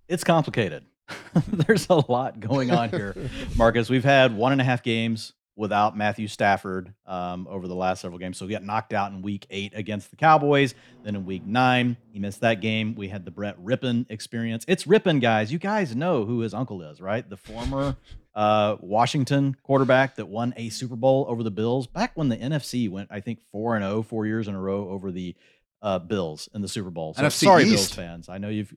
[0.08, 0.86] It's complicated.
[1.48, 3.14] There's a lot going on here,
[3.56, 3.90] Marcas.
[3.90, 8.18] We've had one and a half games without Matthew Stafford um, over the last several
[8.18, 8.36] games.
[8.36, 10.74] So he got knocked out in week eight against the Cowboys.
[11.02, 12.94] Then in week nine, he missed that game.
[12.94, 14.64] We had the Brett Rypien experience.
[14.68, 15.50] It's Rypien, guys.
[15.50, 17.28] You guys know who his uncle is, right?
[17.28, 17.96] The former
[18.34, 22.90] uh, Washington quarterback that won a Super Bowl over the Bills back when the NFC
[22.90, 25.34] went, I think, 4 and 0, four years in a row over the
[25.80, 27.14] uh, Bills in the Super Bowl.
[27.14, 27.72] So NFC sorry, East.
[27.72, 28.28] Bills fans.
[28.28, 28.74] I know you've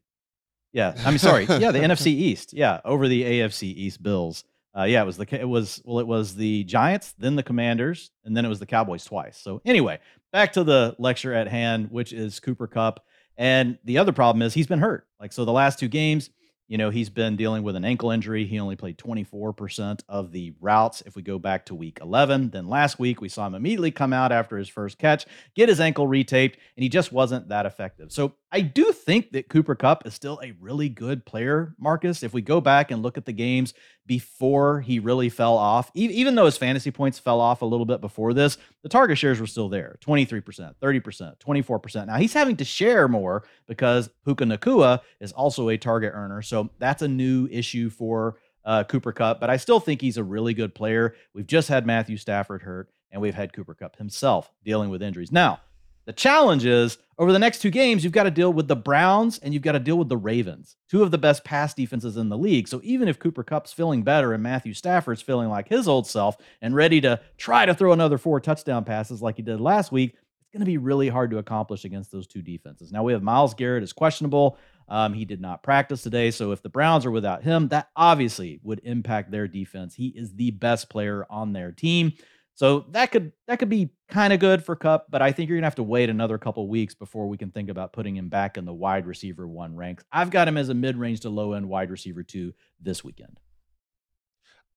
[0.71, 1.45] yeah, I'm sorry.
[1.49, 2.53] Yeah, the NFC East.
[2.53, 4.43] Yeah, over the AFC East Bills.
[4.77, 8.11] Uh, yeah, it was the it was well, it was the Giants, then the Commanders,
[8.23, 9.37] and then it was the Cowboys twice.
[9.37, 9.99] So anyway,
[10.31, 13.03] back to the lecture at hand, which is Cooper Kupp.
[13.35, 15.07] And the other problem is he's been hurt.
[15.19, 16.29] Like so, the last two games,
[16.67, 18.45] you know, he's been dealing with an ankle injury.
[18.45, 22.51] He only played 24% of the routes if we go back to week 11.
[22.51, 25.79] Then last week, we saw him immediately come out after his first catch, get his
[25.79, 28.11] ankle retaped, and he just wasn't that effective.
[28.11, 32.23] So I do think that Cooper Kupp is still a really good player, Marcas.
[32.23, 33.75] If we go back and look at the games
[34.07, 38.01] before he really fell off, even though his fantasy points fell off a little bit
[38.01, 40.41] before this, the target shares were still there 23%,
[40.81, 42.07] 30%, 24%.
[42.07, 46.41] Now he's having to share more because Puka Nacua is also a target earner.
[46.41, 50.23] So that's a new issue for uh, Cooper Kupp, but I still think he's a
[50.23, 51.15] really good player.
[51.33, 55.31] We've just had Matthew Stafford hurt, and we've had Cooper Kupp himself dealing with injuries.
[55.31, 55.61] Now,
[56.05, 59.39] the challenge is over the next two games, you've got to deal with the Browns
[59.39, 62.29] and you've got to deal with the Ravens, two of the best pass defenses in
[62.29, 62.67] the league.
[62.67, 66.37] So even if Cooper Kupp's feeling better and Matthew Stafford's feeling like his old self
[66.61, 70.11] and ready to try to throw another four touchdown passes like he did last week,
[70.11, 72.91] it's going to be really hard to accomplish against those two defenses.
[72.91, 74.57] Now we have Myles Garrett is questionable.
[74.87, 76.31] Um, he did not practice today.
[76.31, 79.93] So if the Browns are without him, that obviously would impact their defense.
[79.93, 82.13] He is the best player on their team.
[82.59, 85.57] So that could that could be kind of good for Kupp, but I think you're
[85.57, 88.57] gonna have to wait another couple weeks before we can think about putting him back
[88.57, 90.03] in the wide receiver one ranks.
[90.11, 93.39] I've got him as a mid-range to low end wide receiver two this weekend.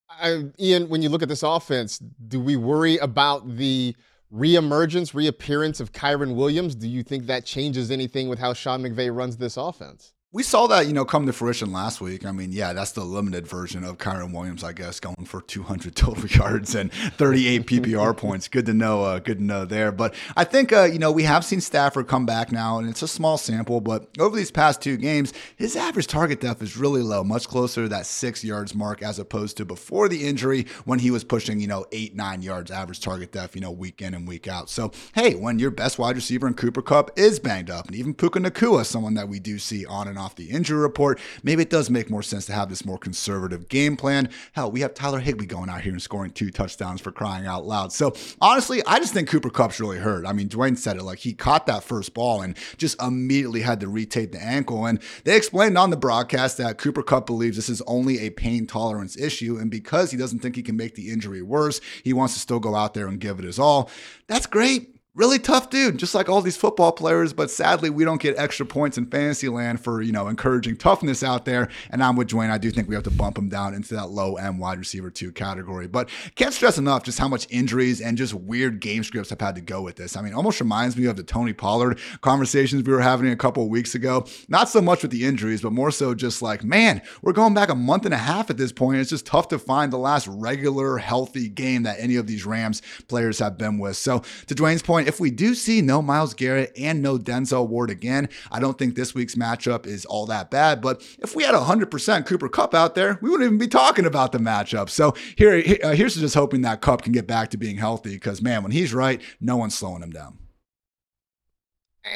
[0.08, 3.96] I, Ian, when you look at this offense, do we worry about the
[4.32, 6.76] reemergence, reappearance of Kyren Williams?
[6.76, 10.12] Do you think that changes anything with how Sean McVay runs this offense?
[10.34, 12.24] We saw that, you know, come to fruition last week.
[12.24, 15.94] I mean, yeah, that's the limited version of Kyren Williams, I guess, going for 200
[15.96, 18.48] total yards and 38 PPR points.
[18.48, 19.02] Good to know.
[19.04, 19.92] Uh, good to know there.
[19.92, 23.02] But I think, uh, you know, we have seen Stafford come back now, and it's
[23.02, 23.82] a small sample.
[23.82, 27.82] But over these past two games, his average target depth is really low, much closer
[27.82, 31.60] to that six yards mark as opposed to before the injury when he was pushing,
[31.60, 34.70] you know, eight, nine yards average target depth, you know, week in and week out.
[34.70, 38.14] So, hey, when your best wide receiver in Cooper Kupp is banged up, and even
[38.14, 41.70] Puka Nacua, someone that we do see on and off the injury report, maybe it
[41.70, 44.30] does make more sense to have this more conservative game plan.
[44.52, 47.66] Hell, we have Tyler Higbee going out here and scoring two touchdowns for crying out
[47.66, 47.92] loud.
[47.92, 50.26] So honestly, I just think Cooper Kupp's really hurt.
[50.26, 53.80] I mean, Dwain said it like he caught that first ball and just immediately had
[53.80, 54.86] to retape the ankle.
[54.86, 58.66] And they explained on the broadcast that Cooper Kupp believes this is only a pain
[58.66, 59.58] tolerance issue.
[59.58, 62.60] And because he doesn't think he can make the injury worse, he wants to still
[62.60, 63.90] go out there and give it his all.
[64.28, 67.32] That's great really tough dude, just like all these football players.
[67.32, 71.22] But sadly, we don't get extra points in fantasy land for, you know, encouraging toughness
[71.22, 71.68] out there.
[71.90, 72.50] And I'm with Dwain.
[72.50, 75.10] I do think we have to bump him down into that low end wide receiver
[75.10, 75.86] two category.
[75.86, 79.54] But can't stress enough just how much injuries and just weird game scripts have had
[79.56, 80.16] to go with this.
[80.16, 83.62] I mean, almost reminds me of the Tony Pollard conversations we were having a couple
[83.62, 84.24] of weeks ago.
[84.48, 87.68] Not so much with the injuries, but more so just like, man, we're going back
[87.68, 88.98] a month and a half at this point.
[88.98, 92.80] It's just tough to find the last regular, healthy game that any of these Rams
[93.08, 93.96] players have been with.
[93.96, 97.68] So to Dwain's point, point, if we do see no Myles Garrett and no Denzel
[97.68, 100.80] Ward again, I don't think this week's matchup is all that bad.
[100.80, 104.32] But if we had 100% Cooper Kupp out there, we wouldn't even be talking about
[104.32, 104.88] the matchup.
[104.88, 108.40] So here, uh, here's just hoping that Kupp can get back to being healthy because,
[108.40, 110.38] man, when he's right, no one's slowing him down.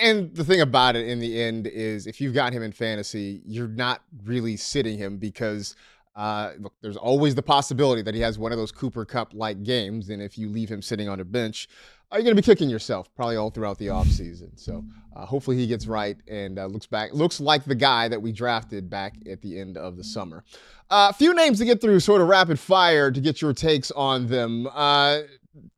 [0.00, 3.40] And the thing about it in the end is if you've got him in fantasy,
[3.46, 5.76] you're not really sitting him because
[6.16, 9.62] uh, look, there's always the possibility that he has one of those Cooper Kupp like
[9.62, 10.08] games.
[10.08, 11.68] And if you leave him sitting on a bench,
[12.16, 14.48] are you going to be kicking yourself probably all throughout the offseason.
[14.58, 14.82] So
[15.14, 18.32] uh, hopefully he gets right and uh, looks back, looks like the guy that we
[18.32, 20.42] drafted back at the end of the summer.
[20.90, 23.90] A uh, few names to get through, sort of rapid fire to get your takes
[23.90, 24.66] on them.
[24.72, 25.20] Uh,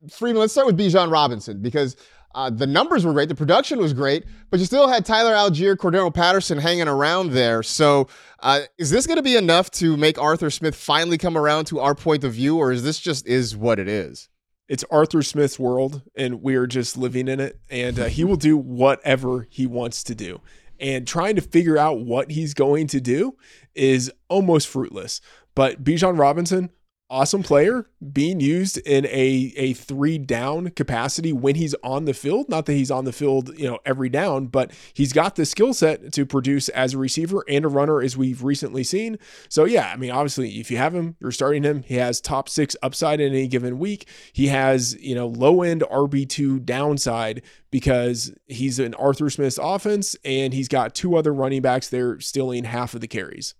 [0.09, 1.97] Freedman, let's start with Bijan Robinson because
[2.35, 5.75] uh, the numbers were great, the production was great, but you still had Tyler Allgeier,
[5.75, 7.63] Cordarrelle Patterson hanging around there.
[7.63, 8.07] So
[8.39, 11.81] uh, is this going to be enough to make Arthur Smith finally come around to
[11.81, 14.28] our point of view, or is this just is what it is?
[14.69, 17.59] It's Arthur Smith's world, and we are just living in it.
[17.69, 20.39] And uh, he will do whatever he wants to do.
[20.79, 23.35] And trying to figure out what he's going to do
[23.75, 25.19] is almost fruitless.
[25.55, 26.69] But Bijan Robinson,
[27.09, 32.47] awesome player being used in a a three down capacity when he's on the field.
[32.49, 35.73] Not that he's on the field you know every down but he's got the skill
[35.73, 39.17] set to produce as a receiver and a runner as we've recently seen.
[39.49, 41.83] So yeah i mean obviously if you have him you're starting him.
[41.83, 44.07] He has top 6 upside in any given week.
[44.33, 47.41] He has you know low end RB2 downside
[47.71, 52.63] because he's an Arthur Smith's offense and he's got two other running backs there stealing
[52.65, 53.55] half of the carries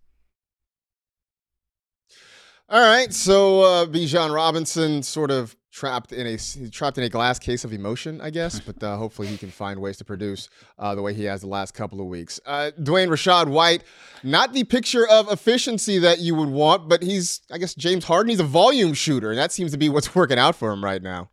[2.69, 6.37] all right, so uh, Bijan Robinson sort of trapped in a
[6.69, 8.59] trapped in a glass case of emotion, I guess.
[8.69, 11.47] But uh, hopefully he can find ways to produce uh, the way he has the
[11.47, 12.39] last couple of weeks.
[12.45, 13.83] Uh, Dwain Rachaad White,
[14.23, 18.29] not the picture of efficiency that you would want, but he's I guess James Harden.
[18.29, 21.01] He's a volume shooter, and that seems to be what's working out for him right
[21.01, 21.29] now.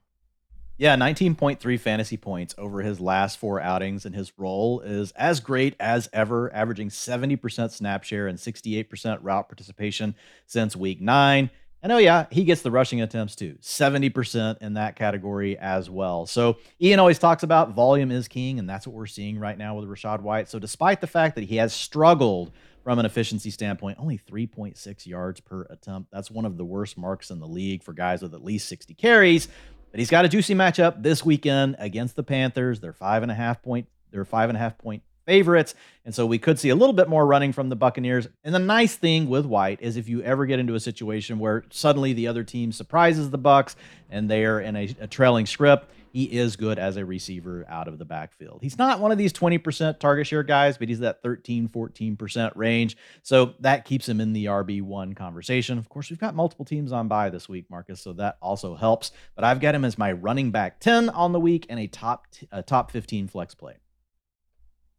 [0.79, 5.75] Yeah, 19.3 fantasy points over his last four outings, and his role is as great
[5.81, 11.49] as ever, averaging 70% snap share and 68% route participation since week nine.
[11.83, 16.27] And oh, yeah, he gets the rushing attempts too, 70% in that category as well.
[16.27, 19.77] So Ian always talks about volume is king, and that's what we're seeing right now
[19.77, 20.49] with Rachaad White.
[20.49, 22.53] So despite the fact that he has struggled
[22.87, 26.09] from an efficiency standpoint, only 3.6 yards per attempt.
[26.13, 28.95] That's one of the worst marks in the league for guys with at least 60
[28.95, 29.49] carries.
[29.91, 32.81] But he's got a juicy matchup this weekend against the Panthers.
[32.81, 33.89] They're five and a half point.
[34.11, 37.09] They're five and a half point favorites, and so we could see a little bit
[37.09, 38.29] more running from the Buccaneers.
[38.45, 41.65] And the nice thing with White is if you ever get into a situation where
[41.71, 43.77] suddenly the other team surprises the Bucks
[44.09, 47.89] and they are in a, a trailing script, he is good as a receiver out
[47.89, 48.61] of the backfield.
[48.63, 52.97] He's not one of these 20% target share guys, but he's that 13, 14% range.
[53.23, 55.77] So that keeps him in the RB1 conversation.
[55.77, 59.13] Of course, we've got multiple teams on by this week, Marcas, so that also helps.
[59.35, 62.27] But I've got him as my running back 10 on the week and a top
[62.51, 63.75] a top 15 flex play.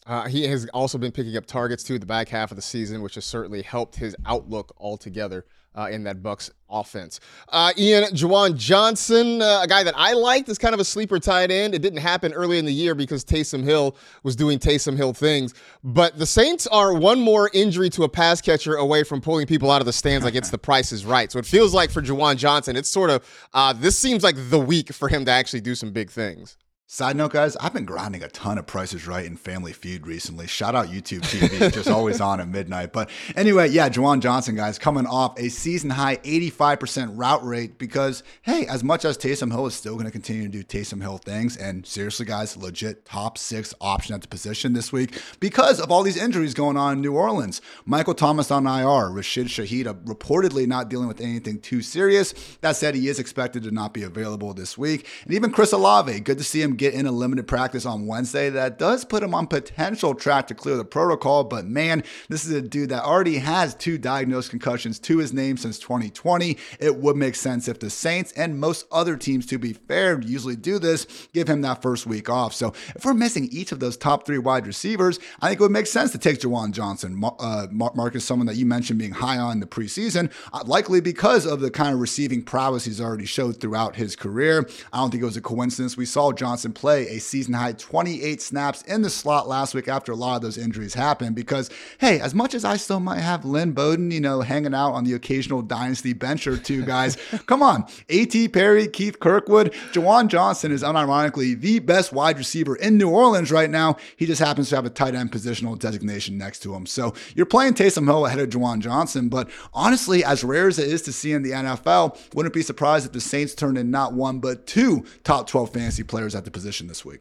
[0.07, 3.01] Uh, he has also been picking up targets too the back half of the season,
[3.01, 5.45] which has certainly helped his outlook altogether
[5.77, 7.19] uh, in that Bucks offense.
[7.49, 11.19] Uh, Ian Juwan Johnson, uh, a guy that I liked, is kind of a sleeper
[11.19, 11.75] tight end.
[11.75, 15.53] It didn't happen early in the year because Taysom Hill was doing Taysom Hill things.
[15.83, 19.69] But the Saints are one more injury to a pass catcher away from pulling people
[19.69, 21.31] out of the stands like it's the price is right.
[21.31, 24.59] So it feels like for Juwan Johnson, it's sort of uh, this seems like the
[24.59, 26.57] week for him to actually do some big things.
[26.89, 30.47] Side note, guys, I've been grinding a ton of Prices Right and Family Feud recently.
[30.47, 32.93] Shout out YouTube TV, just always on at midnight.
[32.93, 38.23] But anyway, yeah, Juwan Johnson, guys, coming off a season high 85% route rate because,
[38.43, 41.17] hey, as much as Taysom Hill is still going to continue to do Taysom Hill
[41.17, 45.91] things, and seriously, guys, legit top six option at the position this week because of
[45.91, 47.61] all these injuries going on in New Orleans.
[47.85, 52.31] Michael Thomas on IR, Rashid Shaheed uh, reportedly not dealing with anything too serious.
[52.61, 55.05] That said, he is expected to not be available this week.
[55.25, 58.49] And even Chris Olave, good to see him get in a limited practice on Wednesday.
[58.49, 62.51] That does put him on potential track to clear the protocol, but man, this is
[62.51, 66.57] a dude that already has two diagnosed concussions to his name since 2020.
[66.79, 70.55] It would make sense if the Saints and most other teams, to be fair, usually
[70.55, 72.53] do this, give him that first week off.
[72.53, 75.71] So if we're missing each of those top three wide receivers, I think it would
[75.71, 77.21] make sense to take Juwan Johnson.
[77.23, 81.45] Uh, Marcas, someone that you mentioned being high on in the preseason, uh, likely because
[81.45, 84.67] of the kind of receiving prowess he's already showed throughout his career.
[84.93, 85.97] I don't think it was a coincidence.
[85.97, 90.11] We saw Johnson play a season high 28 snaps in the slot last week after
[90.11, 91.35] a lot of those injuries happened.
[91.35, 94.93] Because, hey, as much as I still might have Lynn Bowden, you know, hanging out
[94.93, 97.85] on the occasional dynasty bench or two, guys, come on.
[98.09, 98.49] A.T.
[98.49, 103.69] Perry, Keith Kirkwood, Juwan Johnson is unironically the best wide receiver in New Orleans right
[103.69, 103.97] now.
[104.15, 106.85] He just happens to have a tight end positional designation next to him.
[106.85, 109.29] So you're playing Taysom Hill ahead of Juwan Johnson.
[109.29, 113.05] But honestly, as rare as it is to see in the NFL, wouldn't be surprised
[113.05, 116.51] if the Saints turned in not one, but two top 12 fantasy players at the
[116.57, 117.19] position this week.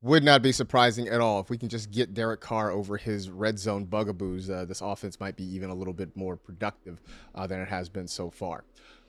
[0.00, 1.40] Would not be surprising at all.
[1.40, 5.20] If we can just get Derek Carr over his red zone bugaboos, uh, this offense
[5.20, 7.02] might be even a little bit more productive
[7.34, 8.64] uh, than it has been so far.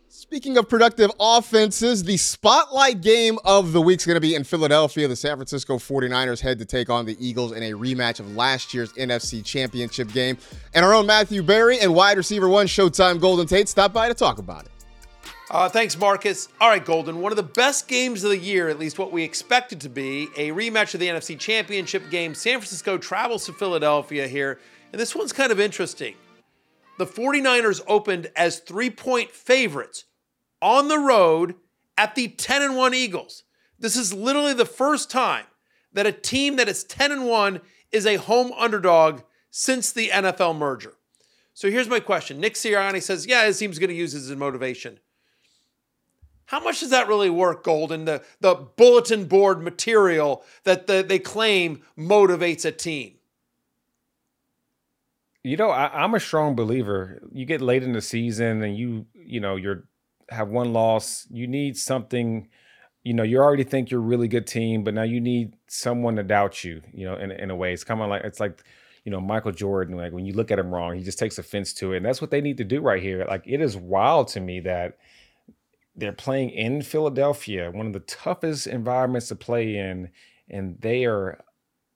[0.09, 4.43] Speaking of productive offenses, the spotlight game of the week is going to be in
[4.43, 5.07] Philadelphia.
[5.07, 8.73] The San Francisco 49ers head to take on the Eagles in a rematch of last
[8.73, 10.37] year's NFC Championship game.
[10.73, 14.13] And our own Matthew Berry and wide receiver one Showtime Golden Tate stop by to
[14.13, 14.71] talk about it.
[15.49, 16.49] Uh, thanks, Marcas.
[16.59, 17.21] All right, Golden.
[17.21, 20.27] One of the best games of the year, at least what we expected to be,
[20.35, 22.35] a rematch of the NFC Championship game.
[22.35, 24.59] San Francisco travels to Philadelphia here,
[24.91, 26.15] and this one's kind of interesting.
[26.97, 30.03] The 49ers opened as three point favorites
[30.61, 31.55] on the road
[31.97, 33.43] at the 10 and 1 Eagles.
[33.79, 35.45] This is literally the first time
[35.93, 37.61] that a team that is 10 and 1
[37.93, 40.95] is a home underdog since the NFL merger.
[41.53, 42.41] So here's my question.
[42.41, 44.99] Nick Sirianni says, yeah, his team's going to use this as motivation.
[46.47, 48.05] How much does that really work, Golden?
[48.05, 53.15] The, the bulletin board material that the, they claim motivates a team.
[55.43, 57.21] You know, I, am a strong believer.
[57.31, 59.83] You get late in the season and you, you know, you're
[60.29, 61.27] have one loss.
[61.29, 62.47] You need something.
[63.03, 66.15] You know, you already think you're a really good team, but now you need someone
[66.17, 66.81] to doubt you.
[66.93, 68.61] You know, in in a way, it's kind of like it's like
[69.05, 69.95] you know Michael Jordan.
[69.95, 72.19] Like when you look at him wrong, he just takes offense to it, and that's
[72.21, 73.25] what they need to do right here.
[73.27, 74.97] Like it is wild to me that
[75.97, 80.09] they're playing in Philadelphia, one of the toughest environments to play in,
[80.47, 81.43] and they are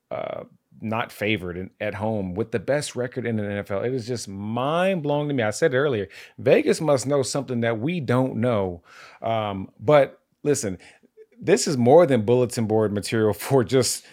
[0.09, 0.43] uh,
[0.81, 3.85] not favored in, at home with the best record in the NFL.
[3.85, 5.43] It is just mind blowing to me.
[5.43, 6.09] I said earlier,
[6.39, 8.81] Vegas must know something that we don't know.
[9.21, 10.79] Um, but listen,
[11.39, 14.03] this is more than bulletin board material for just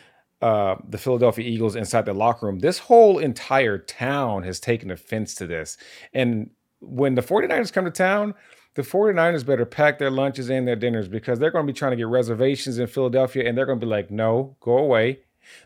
[0.42, 2.58] uh, the Philadelphia Eagles inside the locker room.
[2.58, 5.78] This whole entire town has taken offense to this.
[6.12, 8.34] And when the 49ers come to town,
[8.78, 11.90] the 49ers better pack their lunches and their dinners because they're going to be trying
[11.90, 15.18] to get reservations in Philadelphia and they're going to be like, no, go away.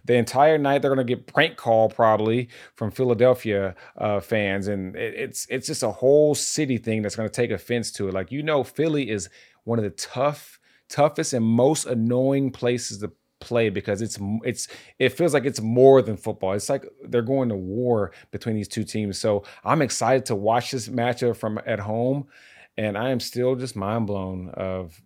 [0.07, 4.97] The entire night they're going to get prank call probably from Philadelphia uh, fans, and
[4.97, 8.15] it, it's it's just a whole city thing that's going to take offense to it.
[8.15, 9.29] Like you know, Philly is
[9.65, 13.11] one of the tough, toughest, and most annoying places to
[13.43, 16.53] play because it's it's it feels like it's more than football.
[16.53, 19.19] It's like they're going to war between these two teams.
[19.19, 22.29] So I'm excited to watch this matchup from at home,
[22.77, 25.01] and I am still just mind blown of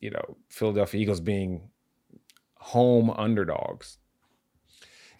[0.00, 1.70] you know Philadelphia Eagles being
[2.56, 3.98] home underdogs.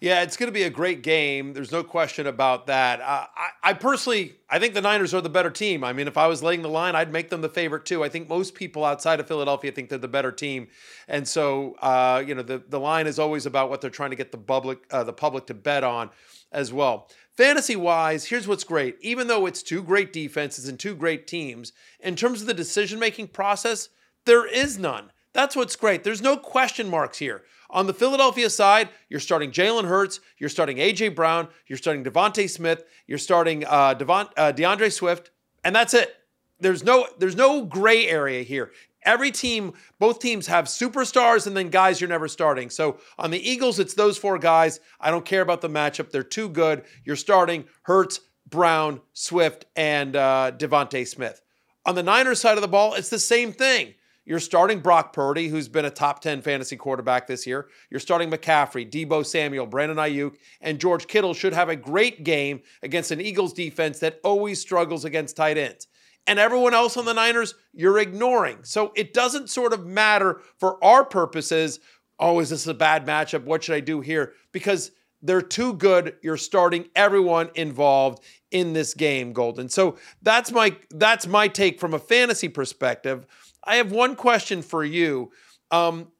[0.01, 1.53] Yeah, it's going to be a great game.
[1.53, 3.01] There's no question about that.
[3.01, 5.83] Uh, I, I, personally, I think the Niners are the better team.
[5.83, 8.03] I mean, if I was laying the line, I'd make them the favorite too.
[8.03, 10.69] I think most people outside of Philadelphia think they're the better team,
[11.07, 14.15] and so uh, you know the the line is always about what they're trying to
[14.15, 16.09] get the public uh, the public to bet on
[16.51, 17.09] as well.
[17.35, 18.97] Fantasy wise, here's what's great.
[19.01, 22.99] Even though it's two great defenses and two great teams, in terms of the decision
[22.99, 23.89] making process,
[24.25, 25.11] there is none.
[25.33, 26.03] That's what's great.
[26.03, 27.43] There's no question marks here.
[27.69, 32.49] On the Philadelphia side, you're starting Jalen Hurts, you're starting AJ Brown, you're starting DeVonta
[32.49, 33.95] Smith, you're starting uh,
[34.35, 35.31] uh, D'Andre Swift,
[35.63, 36.15] and that's it.
[36.59, 38.71] There's no there's no gray area here.
[39.03, 42.69] Every team, both teams have superstars and then guys you're never starting.
[42.69, 44.79] So on the Eagles, it's those four guys.
[44.99, 46.83] I don't care about the matchup; they're too good.
[47.03, 51.41] You're starting Hurts, Brown, Swift, and uh, DeVonta Smith.
[51.85, 53.95] On the Niners side of the ball, it's the same thing.
[54.23, 57.69] You're starting Brock Purdy, who's been a top 10 fantasy quarterback this year.
[57.89, 62.61] You're starting McCaffrey, Deebo Samuel, Brandon Aiyuk, and George Kittle should have a great game
[62.83, 65.87] against an Eagles defense that always struggles against tight ends.
[66.27, 68.59] And everyone else on the Niners, you're ignoring.
[68.63, 71.79] So it doesn't sort of matter for our purposes.
[72.19, 73.43] Oh, is this a bad matchup?
[73.43, 74.33] What should I do here?
[74.51, 76.15] Because they're too good.
[76.21, 79.69] You're starting everyone involved in this game, Golden.
[79.69, 83.25] So that's my that's my take from a fantasy perspective.
[83.63, 85.31] I have one question for you.
[85.69, 86.11] Um,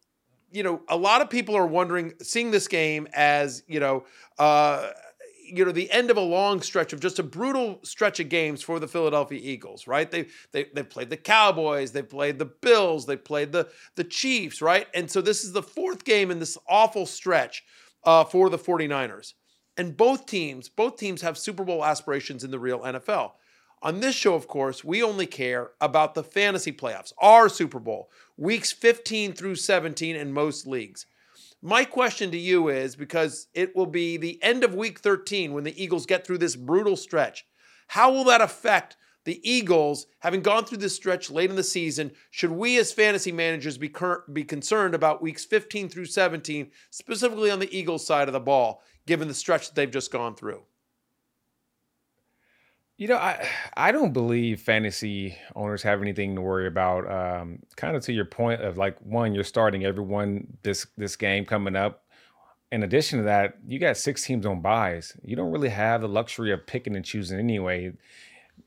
[0.52, 4.06] you know, a lot of people are wondering, seeing this game as, you know,
[4.38, 4.90] uh,
[5.54, 8.62] you know, the end of a long stretch of just a brutal stretch of games
[8.62, 10.10] for the Philadelphia Eagles, right?
[10.10, 14.62] They they they played the Cowboys, they played the Bills, they played the the Chiefs,
[14.62, 14.88] right?
[14.94, 17.64] And so this is the fourth game in this awful stretch
[18.04, 19.34] uh, for the 49ers.
[19.78, 23.32] And both teams, both teams have Super Bowl aspirations in the real NFL.
[23.84, 28.12] On this show, of course, we only care about the fantasy playoffs, our Super Bowl,
[28.38, 31.08] weeks 15 through 17 in most leagues.
[31.64, 35.64] My question to you is because it will be the end of week 13 when
[35.64, 37.46] the Eagles get through this brutal stretch.
[37.90, 42.14] How will that affect the Eagles having gone through this stretch late in the season?
[42.32, 47.52] Should we as fantasy managers be, cur- be concerned about weeks 15 through 17, specifically
[47.52, 50.64] on the Eagles side of the ball, given the stretch that they've just gone through?
[53.02, 57.12] You know, I I don't believe fantasy owners have anything to worry about.
[57.12, 61.44] Um, kind of to your point of like one, you're starting everyone this this game
[61.44, 62.06] coming up.
[62.72, 65.18] In addition to that, you got six teams on buys.
[65.24, 67.94] You don't really have the luxury of picking and choosing anyway.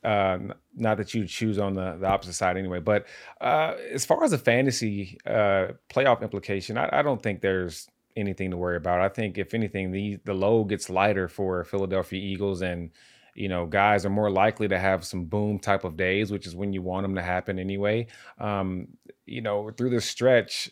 [0.02, 0.38] Uh,
[0.74, 2.80] not that you choose on the, the opposite side anyway.
[2.80, 3.06] But
[3.40, 8.50] uh, as far as the fantasy uh, playoff implication, I, I don't think there's anything
[8.50, 9.00] to worry about.
[9.00, 12.90] I think if anything, the the load gets lighter for Philadelphia Eagles and
[13.34, 16.54] you know, guys are more likely to have some boom type of days, which is
[16.54, 18.06] when you want them to happen anyway.
[18.38, 18.88] Um,
[19.26, 20.70] you know, through the stretch,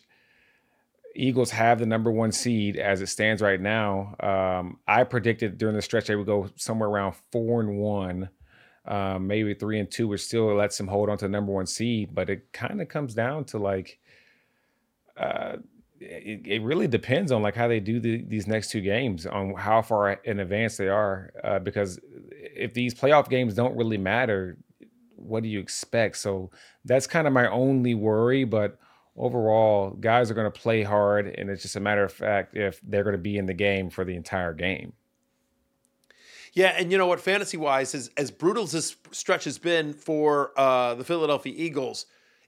[1.15, 4.15] Eagles have the number one seed as it stands right now.
[4.19, 8.29] Um, I predicted during the stretch they would go somewhere around four and one,
[8.85, 11.67] um, maybe three and two, which still lets them hold on to the number one
[11.67, 12.15] seed.
[12.15, 13.99] But it kind of comes down to like,
[15.17, 15.57] uh,
[16.03, 19.53] it, it, really depends on like how they do the, these next two games on
[19.55, 21.99] how far in advance they are uh, because
[22.55, 24.57] if these playoff games don't really matter
[25.15, 26.17] what do you expect?
[26.17, 26.51] So
[26.83, 28.77] that's kind of my only worry but
[29.15, 32.81] overall guys are going to play hard and it's just a matter of fact if
[32.83, 34.93] they're going to be in the game for the entire game.
[36.53, 39.91] Yeah, and you know what, fantasy wise, as as brutal as this stretch has been
[39.91, 42.05] for uh, the Philadelphia Eagles,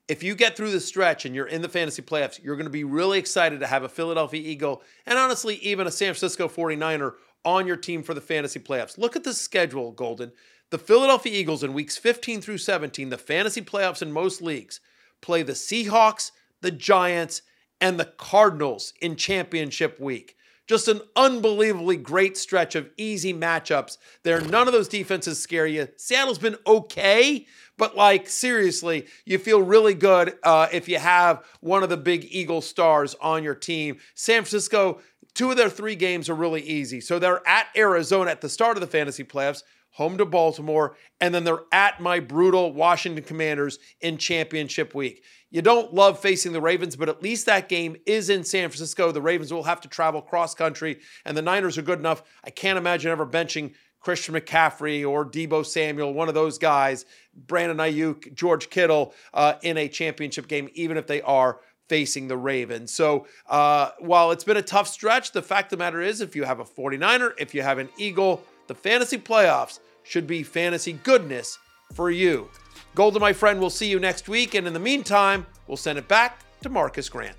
[0.07, 2.71] if you get through the stretch and you're in the fantasy playoffs, you're going to
[2.71, 7.13] be really excited to have a Philadelphia Eagle and honestly, even a San Francisco 49er
[7.43, 8.97] on your team for the fantasy playoffs.
[8.97, 10.31] Look at the schedule, Golden.
[10.71, 14.79] The Philadelphia Eagles in weeks 15 through 17, the fantasy playoffs in most leagues,
[15.21, 16.31] play the Seahawks,
[16.61, 17.43] the Giants,
[17.79, 20.35] and the Cardinals in championship week.
[20.67, 24.41] Just an unbelievably great stretch of easy matchups there.
[24.41, 25.87] None of those defenses scare you.
[25.95, 27.45] Seattle's been okay,
[27.77, 32.25] but like seriously, you feel really good uh, if you have one of the big
[32.31, 33.97] Eagle stars on your team.
[34.15, 35.01] San Francisco,
[35.35, 36.99] two of their three games are really easy.
[36.99, 39.61] So they're at Arizona at the start of the fantasy playoffs
[39.95, 45.23] home to Baltimore, and then they're at my brutal Washington Commanders in championship week.
[45.49, 49.13] You don't love facing the Ravens, but at least that game is in San Francisco.
[49.13, 52.23] The Ravens will have to travel cross country, and the Niners are good enough.
[52.43, 57.77] I can't imagine ever benching Christian McCaffrey or Deebo Samuel, one of those guys, Brandon
[57.77, 62.93] Aiyuk, George Kittle uh, in a championship game, even if they are facing the Ravens.
[62.93, 66.35] So uh, while it's been a tough stretch, the fact of the matter is if
[66.35, 70.93] you have a 49er, if you have an Eagle, the fantasy playoffs should be fantasy
[70.93, 71.57] goodness
[71.93, 72.49] for you.
[72.93, 74.55] Golden, my friend, we'll see you next week.
[74.55, 77.35] And in the meantime, we'll send it back to Marcas Grant.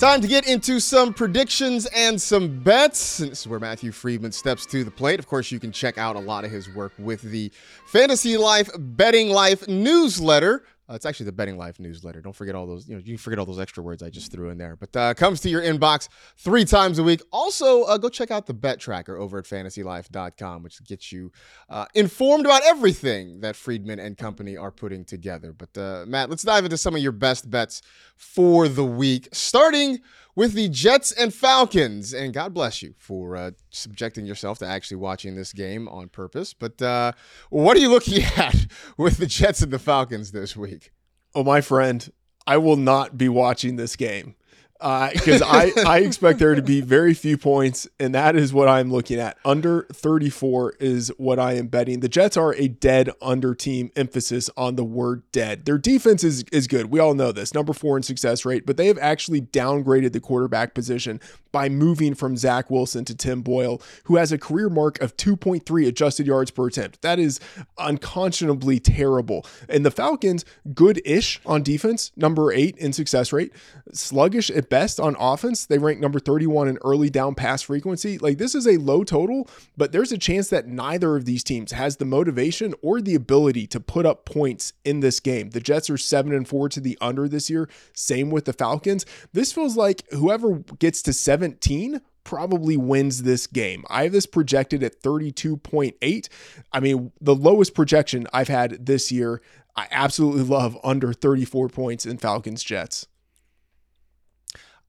[0.00, 3.20] Time to get into some predictions and some bets.
[3.20, 5.20] And this is where Matthew Freedman steps to the plate.
[5.20, 7.52] Of course, you can check out a lot of his work with the
[7.86, 10.64] Fantasy Life Betting Life newsletter.
[10.88, 12.20] Uh, it's actually the Betting Life newsletter.
[12.20, 14.50] Don't forget all those, you know, you forget all those extra words I just threw
[14.50, 14.76] in there.
[14.76, 17.22] But uh, comes to your inbox three times a week.
[17.32, 21.32] Also, uh, go check out the Bet Tracker over at fantasylife.com, which gets you
[21.70, 25.52] uh, informed about everything that Freedman and company are putting together.
[25.52, 27.80] But uh, Matt, let's dive into some of your best bets
[28.16, 30.00] for the week, starting
[30.34, 32.12] with the Jets and Falcons.
[32.12, 36.54] And God bless you for uh, subjecting yourself to actually watching this game on purpose.
[36.54, 37.12] But uh,
[37.50, 38.66] what are you looking at
[38.96, 40.92] with the Jets and the Falcons this week?
[41.34, 42.10] Oh, my friend,
[42.46, 44.36] I will not be watching this game
[44.80, 48.68] because uh, I, I expect there to be very few points, and that is what
[48.68, 49.38] I'm looking at.
[49.44, 52.00] Under 34 is what I am betting.
[52.00, 55.64] The Jets are a dead under team, emphasis on the word dead.
[55.64, 56.86] Their defense is, is good.
[56.86, 60.20] We all know this, number four in success rate, but they have actually downgraded the
[60.20, 61.20] quarterback position
[61.52, 65.86] by moving from Zach Wilson to Tim Boyle, who has a career mark of 2.3
[65.86, 67.00] adjusted yards per attempt.
[67.02, 67.38] That is
[67.78, 69.46] unconscionably terrible.
[69.68, 70.44] And the Falcons,
[70.74, 73.52] good ish on defense, number eight in success rate,
[73.92, 75.66] sluggish at at best on offense.
[75.66, 78.18] They rank number 31 in early down pass frequency.
[78.18, 81.72] Like this is a low total, but there's a chance that neither of these teams
[81.72, 85.50] has the motivation or the ability to put up points in this game.
[85.50, 87.68] The Jets are 7 and 4 to the under this year.
[87.92, 89.04] Same with the Falcons.
[89.32, 93.84] This feels like whoever gets to 17 probably wins this game.
[93.88, 96.28] I have this projected at 32.8.
[96.72, 99.42] I mean, the lowest projection I've had this year.
[99.76, 103.08] I absolutely love under 34 points in Falcons Jets.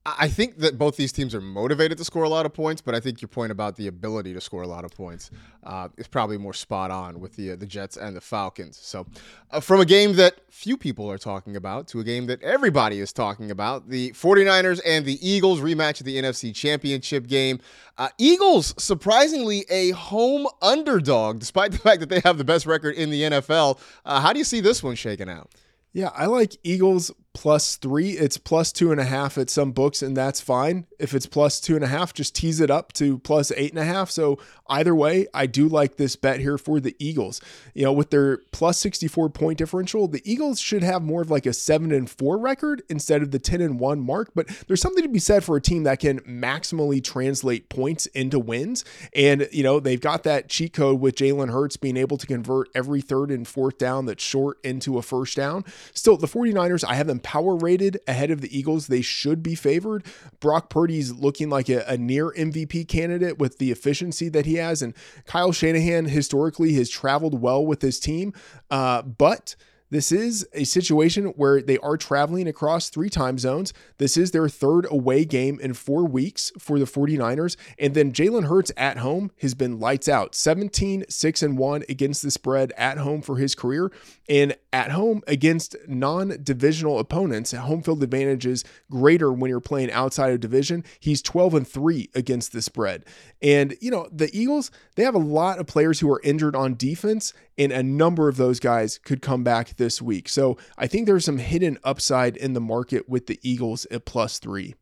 [0.08, 2.94] I think that both these teams are motivated to score a lot of points, but
[2.94, 5.32] I think your point about the ability to score a lot of points
[5.64, 8.78] uh, is probably more spot on with the uh, the Jets and the Falcons.
[8.78, 9.08] So,
[9.50, 13.00] uh, from a game that few people are talking about to a game that everybody
[13.00, 17.60] is talking about, the 49ers and the Eagles rematch of the NFC Championship game.
[17.98, 22.94] Uh, Eagles, surprisingly, a home underdog, despite the fact that they have the best record
[22.94, 23.80] in the NFL.
[24.06, 25.50] Uh, how do you see this one shaking out?
[25.94, 28.12] Yeah, I like Eagles plus three.
[28.12, 30.88] It's plus two and a half at some books, and that's fine.
[30.98, 33.80] If it's plus two and a half, just tease it up to plus eight and
[33.80, 34.10] a half.
[34.10, 37.42] So either way, I do like this bet here for the Eagles.
[37.74, 41.46] You know, with their plus 64 point differential, the Eagles should have more of like
[41.46, 44.32] a seven and four record instead of the 10 and one mark.
[44.34, 48.40] But there's something to be said for a team that can maximally translate points into
[48.40, 48.86] wins.
[49.14, 52.70] And, you know, they've got that cheat code with Jalen Hurts being able to convert
[52.74, 55.66] every third and fourth down that's short into a first down.
[55.94, 58.86] Still, the 49ers, I have them power rated ahead of the Eagles.
[58.86, 60.06] They should be favored.
[60.40, 64.84] Brock Purdy's looking like a, a near MVP candidate with the efficiency that he has.
[64.84, 64.94] And
[65.26, 68.32] Kyle Shanahan historically has traveled well with his team.
[68.70, 69.56] Uh, but
[69.96, 73.72] this is a situation where they are traveling across three time zones.
[73.98, 77.56] This is their third away game in four weeks for the 49ers.
[77.80, 82.24] And then Jalen Hurts at home has been lights out 17, 6 and 1 against
[82.24, 83.90] the spread at home for his career.
[84.28, 89.92] And at home against non divisional opponents, home field advantage is greater when you're playing
[89.92, 90.84] outside of division.
[91.00, 93.06] He's 12 and 3 against the spread.
[93.42, 96.76] And, you know, the Eagles, they have a lot of players who are injured on
[96.76, 100.30] defense, and a number of those guys could come back this week.
[100.30, 104.40] So I think there's some hidden upside in the market with the Eagles at plus
[104.40, 104.76] three.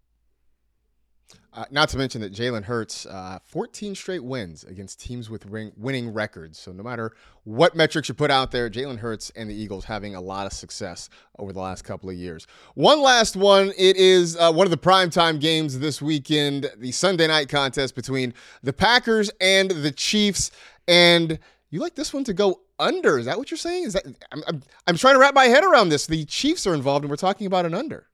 [1.55, 5.71] Uh, not to mention that Jalen Hurts, uh, 14 straight wins against teams with ring,
[5.77, 6.57] winning records.
[6.57, 7.13] So no matter
[7.43, 10.53] what metrics you put out there, Jalen Hurts and the Eagles having a lot of
[10.53, 12.47] success over the last couple of years.
[12.73, 13.71] One last one.
[13.77, 18.33] It is uh, one of the primetime games this weekend, the Sunday night contest between
[18.63, 20.49] the Packers and the Chiefs.
[20.87, 21.37] And
[21.73, 23.17] you like this one to go under.
[23.17, 23.85] Is that what you're saying?
[23.85, 26.05] Is that I'm, I'm, I'm trying to wrap my head around this.
[26.05, 28.07] The Chiefs are involved and we're talking about an under.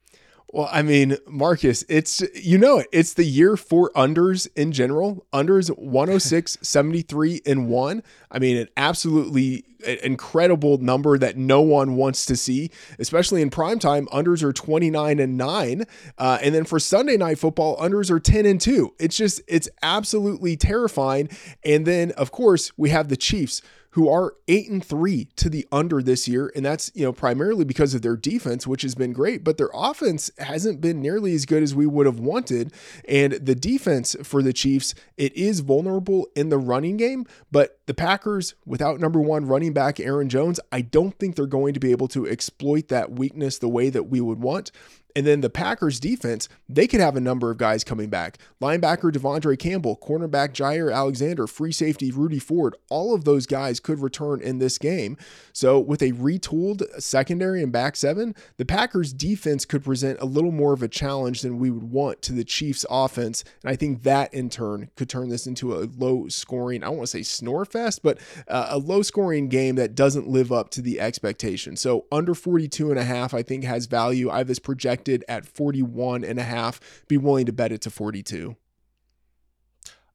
[0.51, 2.87] Well, I mean, Marcas, it's you know it.
[2.91, 5.25] It's the year for unders in general.
[5.31, 8.03] Unders 106, 73 and 1.
[8.31, 9.65] I mean, an absolutely
[10.03, 14.07] incredible number that no one wants to see, especially in prime time.
[14.07, 15.85] Unders are 29 and 9.
[16.17, 18.95] Uh, and then for Sunday night football, unders are 10 and 2.
[18.99, 21.29] It's just it's absolutely terrifying.
[21.63, 23.61] And then of course, we have the Chiefs
[23.91, 26.51] who are eight and three to the under this year.
[26.55, 29.69] And that's, you know, primarily because of their defense, which has been great, but their
[29.73, 32.71] offense hasn't been nearly as good as we would have wanted.
[33.07, 37.93] And the defense for the Chiefs, it is vulnerable in the running game, but the
[37.93, 41.91] Packers, without number one running back Aaron Jones, I don't think they're going to be
[41.91, 44.71] able to exploit that weakness the way that we would want.
[45.19, 48.37] And then the Packers defense, they could have a number of guys coming back.
[48.61, 53.99] Linebacker De'Vondre Campbell, cornerback Jaire Alexander, free safety Rudy Ford, all of those guys could
[53.99, 55.17] return in this game.
[55.51, 60.53] So with a retooled secondary and back seven, the Packers defense could present a little
[60.53, 63.43] more of a challenge than we would want to the Chiefs offense.
[63.61, 66.95] And I think that in turn could turn this into a low scoring, I don't
[66.95, 70.69] want to say snore fest, but uh, a low scoring game that doesn't live up
[70.69, 71.75] to the expectation.
[71.75, 74.29] So under 42 and a half, I think has value.
[74.29, 76.79] I have this projected projected at 41 and a half.
[77.07, 78.55] Be willing to bet it to 42.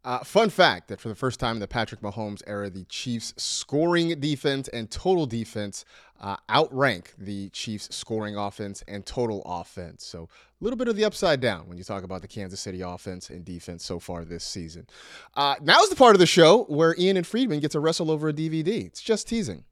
[0.04, 3.32] Uh, fun fact that for the first time in the Patrick Mahomes era, the Chiefs'
[3.38, 5.86] scoring defense and total defense
[6.20, 10.04] uh, outrank the Chiefs' scoring offense and total offense.
[10.04, 12.82] So a little bit of the upside down when you talk about the Kansas City
[12.82, 14.86] offense and defense so far this season.
[15.34, 18.28] Uh, now's the part of the show where Ian and Freedman get to wrestle over
[18.28, 18.84] a DVD.
[18.84, 19.64] It's just teasing.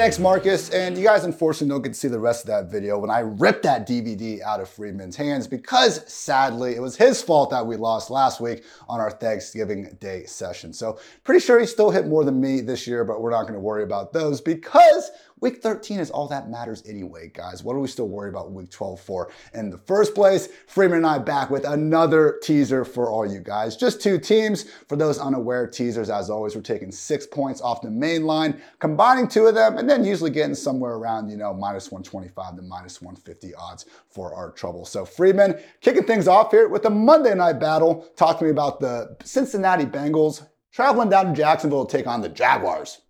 [0.00, 0.72] Thanks, Marcas.
[0.72, 3.18] And you guys unfortunately don't get to see the rest of that video when I
[3.18, 7.76] ripped that DVD out of Freedman's hands because sadly it was his fault that we
[7.76, 10.72] lost last week on our Thanksgiving Day session.
[10.72, 13.52] So pretty sure he still hit more than me this year, but we're not going
[13.52, 15.10] to worry about those because
[15.40, 17.64] Week 13 is all that matters anyway, guys.
[17.64, 19.30] What are we still worried about week 12 for?
[19.54, 23.74] In the first place, Freedman and I back with another teaser for all you guys.
[23.74, 24.64] Just two teams.
[24.88, 29.28] For those unaware, teasers, as always, we're taking six points off the main line, combining
[29.28, 33.00] two of them, and then usually getting somewhere around, you know, minus 125 to minus
[33.00, 34.84] 150 odds for our trouble.
[34.84, 38.06] So Freedman kicking things off here with the Monday night battle.
[38.14, 42.28] Talk to me about the Cincinnati Bengals traveling down to Jacksonville to take on the
[42.28, 43.00] Jaguars.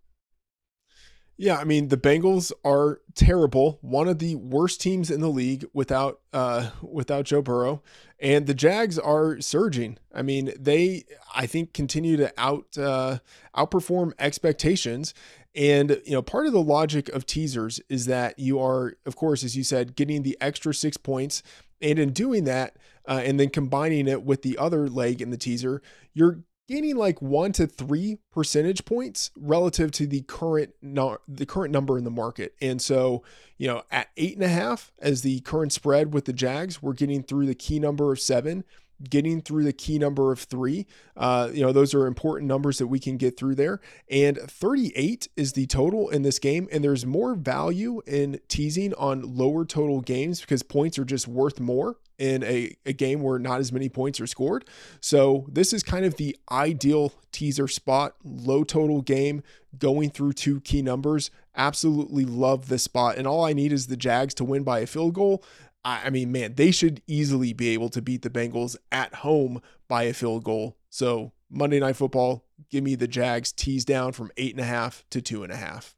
[1.41, 5.65] Yeah, I mean the Bengals are terrible, one of the worst teams in the league
[5.73, 7.83] without uh without Joe Burrow,
[8.21, 9.97] and the Jags are surging.
[10.15, 13.21] I mean, they I think continue to out uh
[13.57, 15.15] outperform expectations.
[15.55, 19.43] And you know, part of the logic of teasers is that you are of course
[19.43, 21.43] as you said getting the extra 6 points
[21.81, 22.77] and in doing that
[23.09, 25.81] uh, and then combining it with the other leg in the teaser,
[26.13, 26.41] you're
[26.71, 31.99] gaining like one to three percentage points relative to the current no, the current number
[31.99, 32.55] in the market.
[32.63, 33.25] And so,
[33.59, 36.93] you know, at eight and a half as the current spread with the Jags, we're
[36.93, 38.65] getting through the key number of seven
[39.09, 40.87] getting through the key number of three.
[41.17, 43.81] Uh, you know, those are important numbers that we can get through there.
[44.11, 46.69] And 38 is the total in this game.
[46.71, 51.61] And there's more value in teasing on lower total games because points are just worth
[51.61, 54.67] more in a, a game where not as many points are scored.
[55.01, 59.43] So this is kind of the ideal teaser spot, low total game,
[59.79, 61.31] going through two key numbers.
[61.57, 63.17] Absolutely love this spot.
[63.17, 65.43] And all I need is the Jags to win by a field goal.
[65.83, 70.03] I mean, man, they should easily be able to beat the Bengals at home by
[70.03, 70.77] a field goal.
[70.91, 75.05] So Monday Night Football, give me the Jags tease down from eight and a half
[75.09, 75.97] to two and a half.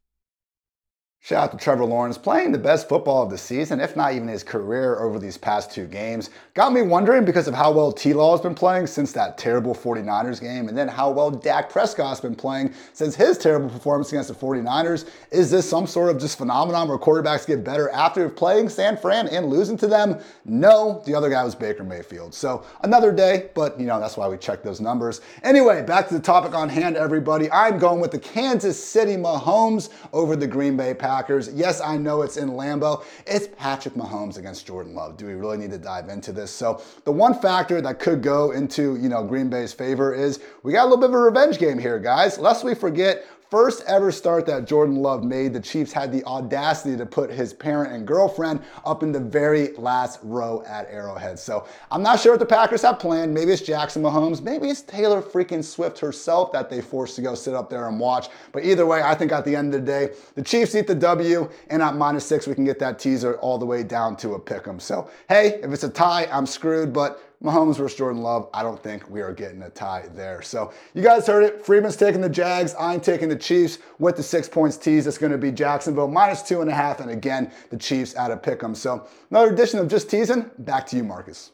[1.24, 4.26] Shout out to Trevor Lawrence playing the best football of the season, if not even
[4.26, 6.30] his career over these past two games.
[6.54, 9.72] Got me wondering because of how well T Law has been playing since that terrible
[9.72, 14.30] 49ers game, and then how well Dak Prescott's been playing since his terrible performance against
[14.30, 15.08] the 49ers.
[15.30, 19.28] Is this some sort of just phenomenon where quarterbacks get better after playing San Fran
[19.28, 20.18] and losing to them?
[20.44, 22.34] No, the other guy was Baker Mayfield.
[22.34, 25.20] So another day, but you know, that's why we check those numbers.
[25.44, 27.48] Anyway, back to the topic on hand, everybody.
[27.52, 31.11] I'm going with the Kansas City Mahomes over the Green Bay Packers.
[31.12, 31.52] Packers.
[31.52, 33.04] Yes, I know it's in Lambeau.
[33.26, 35.18] It's Patrick Mahomes against Jordan Love.
[35.18, 36.50] Do we really need to dive into this?
[36.50, 40.72] So the one factor that could go into, you know, Green Bay's favor is we
[40.72, 42.38] got a little bit of a revenge game here, guys.
[42.38, 46.96] Lest we forget, first ever start that Jordan Love made, the Chiefs had the audacity
[46.96, 51.38] to put his parent and girlfriend up in the very last row at Arrowhead.
[51.38, 53.34] So I'm not sure what the Packers have planned.
[53.34, 54.40] Maybe it's Jackson Mahomes.
[54.40, 58.00] Maybe it's Taylor freaking Swift herself that they forced to go sit up there and
[58.00, 58.30] watch.
[58.52, 60.94] But either way, I think at the end of the day, the Chiefs eat the
[60.94, 64.32] W, and at minus six, we can get that teaser all the way down to
[64.32, 64.80] a pick 'em.
[64.80, 66.94] So hey, if it's a tie, I'm screwed.
[66.94, 70.42] But Mahomes versus Jordan Love, I don't think we are getting a tie there.
[70.42, 71.64] So you guys heard it.
[71.64, 72.74] Freedman's taking the Jags.
[72.78, 75.06] I'm taking the Chiefs with the six points tease.
[75.06, 77.00] It's going to be Jacksonville minus two and a half.
[77.00, 78.74] And again, the Chiefs out of pick them.
[78.74, 80.50] So another edition of Just Teasing.
[80.58, 81.50] Back to you, Marcas.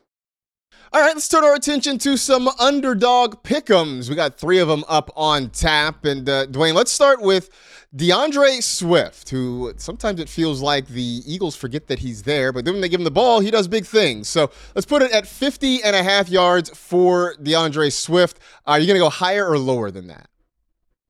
[0.91, 4.09] All right, let's turn our attention to some underdog pickums.
[4.09, 6.07] We got three of them up on tap.
[6.07, 7.51] And uh, Dwain, let's start with
[7.95, 12.73] D'Andre Swift, who sometimes it feels like the Eagles forget that he's there, but then
[12.73, 14.29] when they give him the ball, he does big things.
[14.29, 18.39] So let's put it at 50 and a half yards for D'Andre Swift.
[18.65, 20.31] Are you going to go higher or lower than that?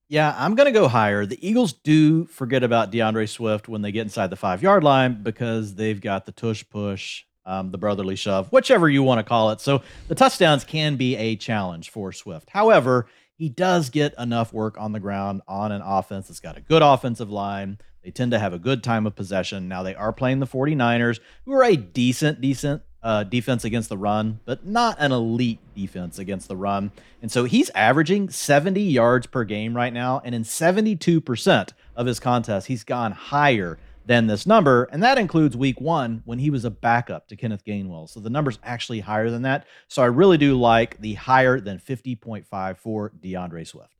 [0.09, 1.24] Yeah, I'm going to go higher.
[1.24, 5.22] The Eagles do forget about D'Andre Swift when they get inside the five yard line
[5.22, 9.51] because they've got the tush push um, the brotherly shove, whichever you want to call
[9.51, 9.61] it.
[9.61, 12.51] So the touchdowns can be a challenge for Swift.
[12.51, 16.61] However, he does get enough work on the ground on an offense that's got a
[16.61, 17.78] good offensive line.
[18.05, 19.66] They tend to have a good time of possession.
[19.66, 23.96] Now they are playing the 49ers, who are a decent, decent uh, defense against the
[23.96, 26.90] run, but not an elite defense against the run.
[27.22, 30.20] And so he's averaging 70 yards per game right now.
[30.24, 33.78] And in 72% of his contests, he's gone higher
[34.09, 34.89] than this number.
[34.91, 38.09] And that includes week one when he was a backup to Kenneth Gainwell.
[38.09, 39.67] So the number's actually higher than that.
[39.87, 43.95] So I really do like the higher than 50.5 for D'Andre Swift.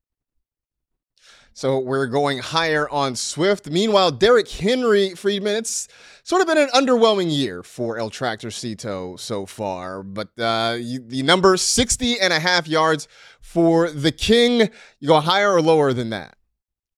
[1.53, 3.69] So we're going higher on Swift.
[3.69, 5.89] Meanwhile, Derrick Henry, Freedman, it's
[6.23, 10.03] sort of been an underwhelming year for El Tractorcito so far.
[10.03, 13.09] But uh, you, the number 60 and a half yards
[13.41, 16.39] for the King, you go higher or lower than that?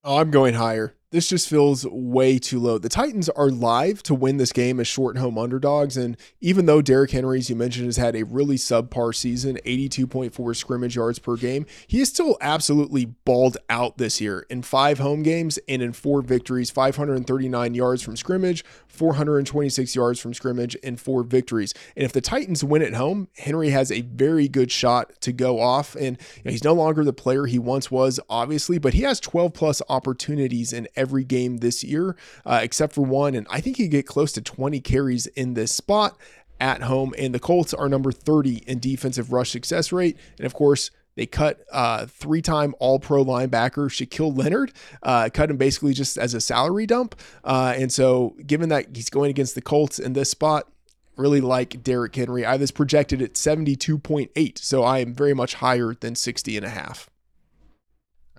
[0.05, 2.79] Oh, I'm going higher this just feels way too low.
[2.79, 5.97] The Titans are live to win this game as short home underdogs.
[5.97, 10.57] And even though Derrick Henry, as you mentioned, has had a really subpar season, 82.4
[10.57, 15.25] scrimmage yards per game, he is still absolutely balled out this year in five home
[15.25, 21.25] games and in four victories, 539 yards from scrimmage, 426 yards from scrimmage, and four
[21.25, 21.75] victories.
[21.97, 25.59] And if the Titans win at home, Henry has a very good shot to go
[25.59, 25.97] off.
[25.97, 29.19] And you know, he's no longer the player he once was, obviously, but he has
[29.19, 33.35] 12 plus opportunities in every game this year, uh, except for one.
[33.35, 36.17] And I think he get close to 20 carries in this spot
[36.61, 37.15] at home.
[37.19, 40.17] And the Colts are number 30 in defensive rush success rate.
[40.39, 44.73] And of course, they cut uh, three time All Pro linebacker Shaquille Leonard,
[45.03, 47.19] uh, cut him basically just as a salary dump.
[47.43, 50.71] Uh, and so, given that he's going against the Colts in this spot,
[51.17, 52.45] really like Derrick Henry.
[52.45, 56.71] I was projected at 72.8, so I am very much higher than 60 and a
[56.71, 57.11] half.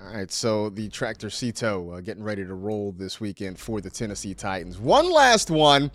[0.04, 4.34] All right, so the Tractorcito uh, getting ready to roll this weekend for the Tennessee
[4.34, 4.80] Titans.
[4.80, 5.91] One last one.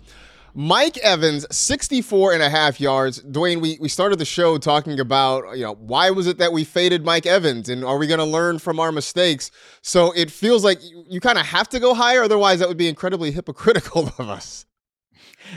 [0.53, 3.21] Mike Evans, 64 and a half yards.
[3.21, 6.63] Dwain, we, we started the show talking about, you know, why was it that we
[6.63, 9.51] faded Mike Evans and are we going to learn from our mistakes?
[9.81, 12.23] So it feels like you, you kind of have to go higher.
[12.23, 14.65] Otherwise, that would be incredibly hypocritical of us.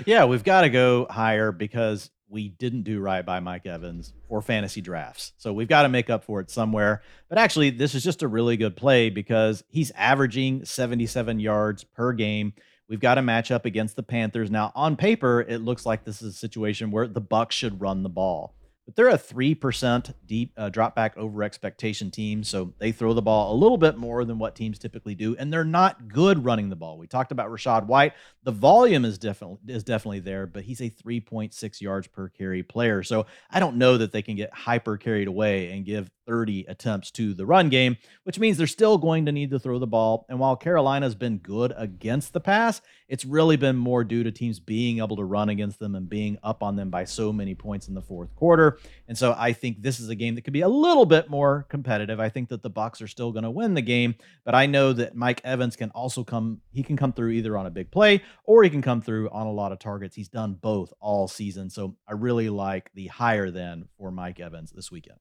[0.05, 4.41] Yeah, we've got to go higher because we didn't do right by Mike Evans for
[4.41, 5.33] fantasy drafts.
[5.37, 7.03] So we've got to make up for it somewhere.
[7.29, 12.13] But actually, this is just a really good play because he's averaging 77 yards per
[12.13, 12.53] game.
[12.89, 14.51] We've got a matchup against the Panthers.
[14.51, 18.03] Now, on paper, it looks like this is a situation where the Bucs should run
[18.03, 18.55] the ball.
[18.91, 22.43] But they're a 3% deep uh, drop back over expectation team.
[22.43, 25.37] So they throw the ball a little bit more than what teams typically do.
[25.37, 26.99] And they're not good running the ball.
[26.99, 28.15] We talked about Rachaad White.
[28.43, 33.05] The volume is definitely is definitely there, but he's a 3.6 yards per carry player.
[33.05, 37.11] So I don't know that they can get hyper carried away and give 30 attempts
[37.11, 40.27] to the run game, which means they're still going to need to throw the ball.
[40.29, 44.61] And while Carolina's been good against the pass, it's really been more due to teams
[44.61, 47.89] being able to run against them and being up on them by so many points
[47.89, 48.79] in the fourth quarter.
[49.09, 51.67] And so I think this is a game that could be a little bit more
[51.69, 52.21] competitive.
[52.21, 54.15] I think that the Bucs are still going to win the game,
[54.45, 57.67] but I know that Mike Evans can also come he can come through either on
[57.67, 60.15] a big play or he can come through on a lot of targets.
[60.15, 61.71] He's done both all season.
[61.71, 65.19] So I really like the higher than for Mike Evans this weekend.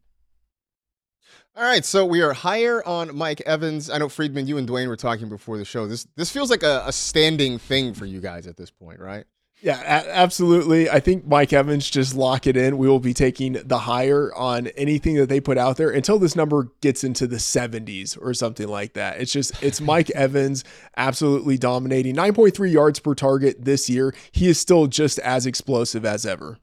[1.55, 3.89] All right, so we are higher on Mike Evans.
[3.89, 5.88] I know Freedman, you and Dwain were talking before the show.
[5.88, 9.25] This this feels like a, a standing thing for you guys at this point, right?
[9.61, 10.89] Yeah, a- absolutely.
[10.89, 12.77] I think Mike Evans just lock it in.
[12.77, 16.34] We will be taking the higher on anything that they put out there until this
[16.34, 19.19] number gets into the 70s or something like that.
[19.19, 20.63] It's just it's Mike Evans
[20.95, 22.15] absolutely dominating.
[22.15, 24.15] 9.3 yards per target this year.
[24.32, 26.57] He is still just as explosive as ever.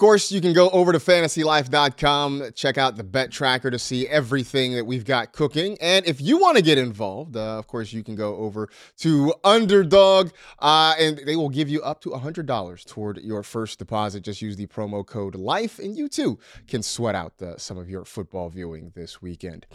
[0.00, 4.72] Course, you can go over to fantasylife.com, check out the bet tracker to see everything
[4.72, 5.76] that we've got cooking.
[5.78, 8.70] And if you want to get involved, uh, of course, you can go over
[9.00, 14.22] to Underdog uh, and they will give you up to $100 toward your first deposit.
[14.22, 17.90] Just use the promo code LIFE, and you too can sweat out uh, some of
[17.90, 19.66] your football viewing this weekend.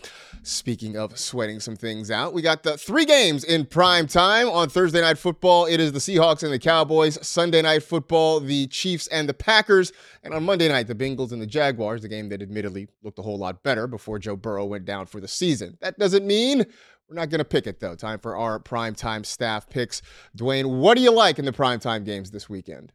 [0.42, 4.70] Speaking of sweating some things out, we got the three games in prime time on
[4.70, 5.68] Thursday Night Football.
[5.68, 7.20] It is the Seahawks and the Cowboys.
[7.22, 9.94] Sunday Night Football, the Chiefs and the Packers.
[10.26, 13.22] And on Monday night, the Bengals and the Jaguars, the game that admittedly looked a
[13.22, 15.78] whole lot better before Joe Burrow went down for the season.
[15.82, 16.66] That doesn't mean
[17.08, 17.94] we're not going to pick it, though.
[17.94, 20.02] Time for our primetime staff picks.
[20.36, 22.92] Dwain, what do you like in the primetime games this weekend?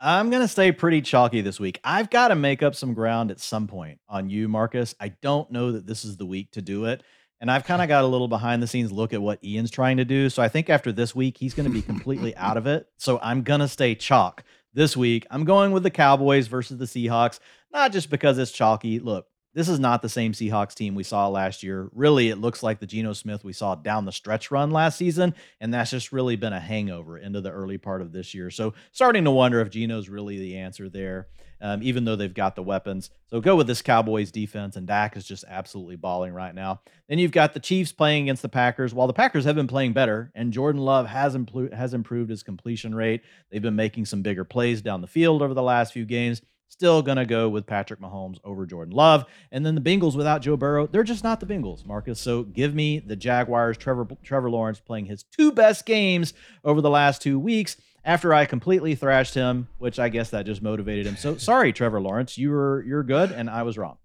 [0.00, 1.80] I'm going to stay pretty chalky this week.
[1.82, 4.94] I've got to make up some ground at some point on you, Marcas.
[5.00, 7.02] I don't know that this is the week to do it.
[7.40, 9.96] And I've kind of got a little behind the scenes look at what Ian's trying
[9.96, 10.30] to do.
[10.30, 12.86] So I think after this week, he's going to be completely out of it.
[12.98, 14.44] So I'm going to stay chalk
[14.74, 15.26] this week.
[15.30, 17.38] I'm going with the Cowboys versus the Seahawks,
[17.72, 18.98] not just because it's chalky.
[18.98, 21.90] Look, this is not the same Seahawks team we saw last year.
[21.92, 25.34] Really, it looks like the Geno Smith we saw down the stretch run last season,
[25.60, 28.50] and that's just really been a hangover into the early part of this year.
[28.50, 31.28] So, starting to wonder if Geno's really the answer there,
[31.62, 33.08] um, even though they've got the weapons.
[33.30, 36.80] So, go with this Cowboys defense, and Dak is just absolutely balling right now.
[37.08, 38.92] Then you've got the Chiefs playing against the Packers.
[38.92, 42.42] While the Packers have been playing better, and Jordan Love has improved has improved his
[42.42, 46.04] completion rate, they've been making some bigger plays down the field over the last few
[46.04, 46.42] games.
[46.68, 49.26] Still going to go with Patrick Mahomes over Jordan Love.
[49.52, 52.16] And then the Bengals without Joe Burrow, they're just not the Bengals, Marcas.
[52.16, 56.32] So give me the Jaguars, Trevor, Trevor Lawrence playing his two best games
[56.64, 60.62] over the last two weeks after I completely thrashed him, which I guess that just
[60.62, 61.16] motivated him.
[61.16, 63.98] So sorry, Trevor Lawrence, you were you're good and I was wrong.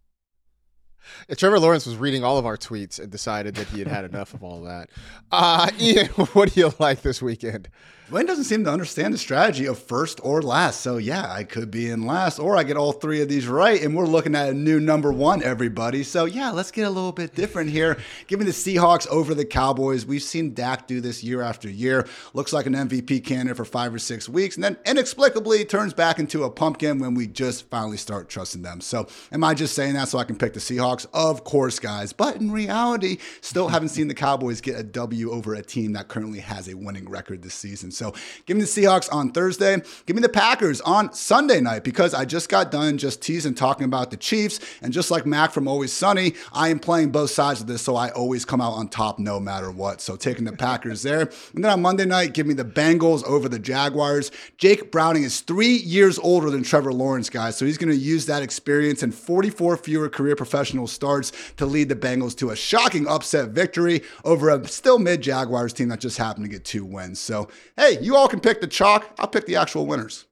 [1.29, 4.03] Yeah, Trevor Lawrence was reading all of our tweets and decided that he had had
[4.05, 4.89] enough of all that.
[5.31, 7.69] Uh, Ian, what do you like this weekend?
[8.09, 10.79] Dwain doesn't seem to understand the strategy of first or last.
[10.81, 13.81] So, yeah, I could be in last, or I get all three of these right,
[13.81, 16.03] and we're looking at a new number one, everybody.
[16.03, 17.97] So, yeah, let's get a little bit different here.
[18.27, 20.05] Give me the Seahawks over the Cowboys.
[20.05, 22.07] We've seen Dak do this year after year.
[22.33, 26.19] Looks like an MVP candidate for five or six weeks, and then inexplicably turns back
[26.19, 28.79] into a pumpkin when we just finally start trusting them.
[28.79, 30.67] So, am I just saying that so I can pick the?
[30.67, 32.11] Seahawks, of course, guys.
[32.11, 36.09] But in reality, still haven't seen the Cowboys get a W over a team that
[36.09, 37.91] currently has a winning record this season.
[37.97, 38.13] So
[38.45, 39.77] give me the Seahawks on Thursday.
[40.05, 43.85] Give me the Packers on Sunday night because I just got done just teasing talking
[43.85, 44.59] about the Chiefs.
[44.81, 47.95] And just like Mac from Always Sunny, I am playing both sides of this, so
[47.95, 50.01] I always come out on top no matter what.
[50.01, 51.29] So taking the Packers there.
[51.55, 54.31] And then on Monday night, give me the Bengals over the Jaguars.
[54.57, 57.57] Jake Browning is three years older than Trevor Lawrence, guys.
[57.57, 61.89] So he's going to use that experience and 44 fewer career professional starts to lead
[61.89, 66.17] the Bengals to a shocking upset victory over a still mid Jaguars team that just
[66.17, 67.19] happened to get two wins.
[67.19, 69.09] So, hey, you all can pick the chalk.
[69.19, 70.25] I'll pick the actual winners.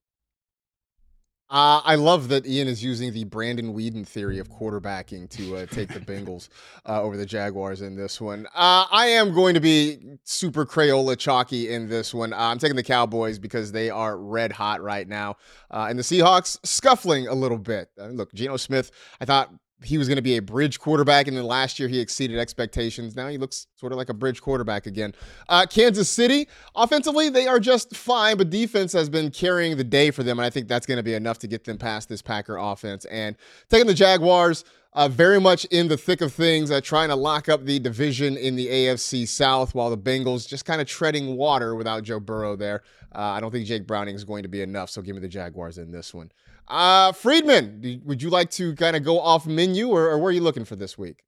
[1.47, 5.65] Uh, I love that Ian is using the Brandon Weeden theory of quarterbacking to uh,
[5.67, 6.49] take the Bengals
[6.87, 8.47] uh, over the Jaguars in this one.
[8.47, 12.33] Uh, I am going to be super Crayola chalky in this one.
[12.33, 15.35] Uh, I'm taking the Cowboys because they are red hot right now.
[15.69, 17.89] Uh, and the Seahawks scuffling a little bit.
[17.97, 18.89] look, Geno Smith,
[19.21, 19.53] I thought
[19.83, 23.15] he was going to be a bridge quarterback, and then last year he exceeded expectations.
[23.15, 25.13] Now he looks sort of like a bridge quarterback again.
[25.49, 30.11] Uh, Kansas City, offensively, they are just fine, but defense has been carrying the day
[30.11, 32.21] for them, and I think that's going to be enough to get them past this
[32.21, 33.05] Packer offense.
[33.05, 33.35] And
[33.69, 34.63] taking the Jaguars,
[34.93, 38.37] uh, very much in the thick of things, uh, trying to lock up the division
[38.37, 42.55] in the AFC South, while the Bengals just kind of treading water without Joe Burrow
[42.55, 42.81] there.
[43.13, 45.27] Uh, I don't think Jake Browning is going to be enough, so give me the
[45.27, 46.31] Jaguars in this one.
[46.67, 50.31] Uh, Freedman, would you like to kind of go off menu or, or where are
[50.31, 51.23] you looking for this week?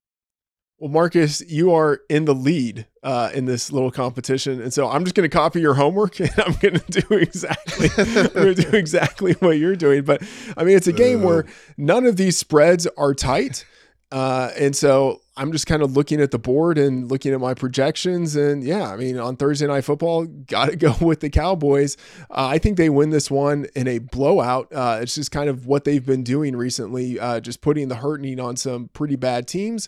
[0.79, 5.05] Well, Marcas, you are in the lead uh, in this little competition, and so I'm
[5.05, 8.69] just going to copy your homework, and I'm going to do exactly, I'm going to
[8.69, 10.03] do exactly what you're doing.
[10.03, 10.21] But
[10.55, 11.45] I mean, it's a game where
[11.77, 13.65] none of these spreads are tight,
[14.11, 17.53] uh, and so I'm just kind of looking at the board and looking at my
[17.53, 18.35] projections.
[18.35, 21.95] And yeah, I mean, on Thursday Night Football, got to go with the Cowboys.
[22.29, 24.73] Uh, I think they win this one in a blowout.
[24.73, 28.39] Uh, it's just kind of what they've been doing recently, uh, just putting the hurting
[28.39, 29.88] on some pretty bad teams.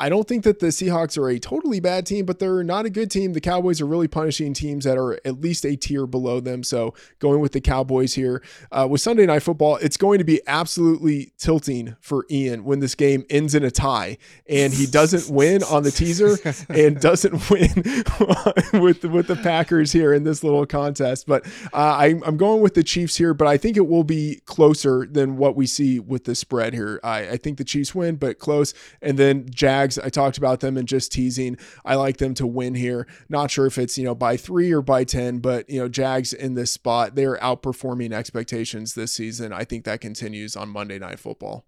[0.00, 2.90] I don't think that the Seahawks are a totally bad team, but they're not a
[2.90, 3.34] good team.
[3.34, 6.62] The Cowboys are really punishing teams that are at least a tier below them.
[6.62, 8.42] So going with the Cowboys here.
[8.72, 12.94] Uh, with Sunday Night Football, it's going to be absolutely tilting for Ian when this
[12.94, 14.16] game ends in a tie
[14.48, 16.36] and he doesn't win on the teaser
[16.68, 17.72] and doesn't win
[18.82, 21.26] with with the Packers here in this little contest.
[21.26, 24.40] But uh, I, I'm going with the Chiefs here, but I think it will be
[24.46, 27.00] closer than what we see with the spread here.
[27.02, 28.74] I, I think the Chiefs win, but close.
[29.00, 31.56] And then Jags, I talked about them and just teasing.
[31.84, 33.06] I like them to win here.
[33.28, 36.32] Not sure if it's you know by three or by ten, but you know Jags
[36.32, 39.52] in this spot, they're outperforming expectations this season.
[39.52, 41.64] I think that continues on Monday Night Football.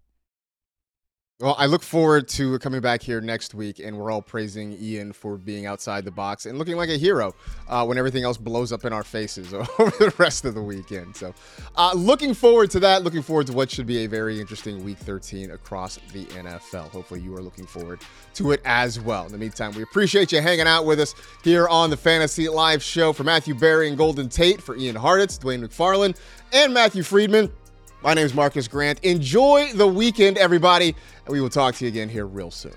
[1.43, 5.11] Well, I look forward to coming back here next week, and we're all praising Ian
[5.11, 7.35] for being outside the box and looking like a hero
[7.67, 9.67] uh, when everything else blows up in our faces over
[9.99, 11.17] the rest of the weekend.
[11.17, 11.33] So,
[11.75, 13.03] uh, looking forward to that.
[13.03, 16.87] Looking forward to what should be a very interesting Week 13 across the NFL.
[16.91, 17.99] Hopefully, you are looking forward
[18.35, 19.25] to it as well.
[19.25, 21.13] In the meantime, we appreciate you hanging out with us
[21.43, 23.11] here on the Fantasy Life Show.
[23.11, 26.15] For Matthew Berry and Golden Tate, for Ian Hartitz, Dwain McFarland,
[26.53, 27.51] and Matthew Freedman.
[28.03, 28.99] My name is Marcas Grant.
[28.99, 30.93] Enjoy the weekend, everybody,
[31.25, 32.73] and we will talk to you again here real soon.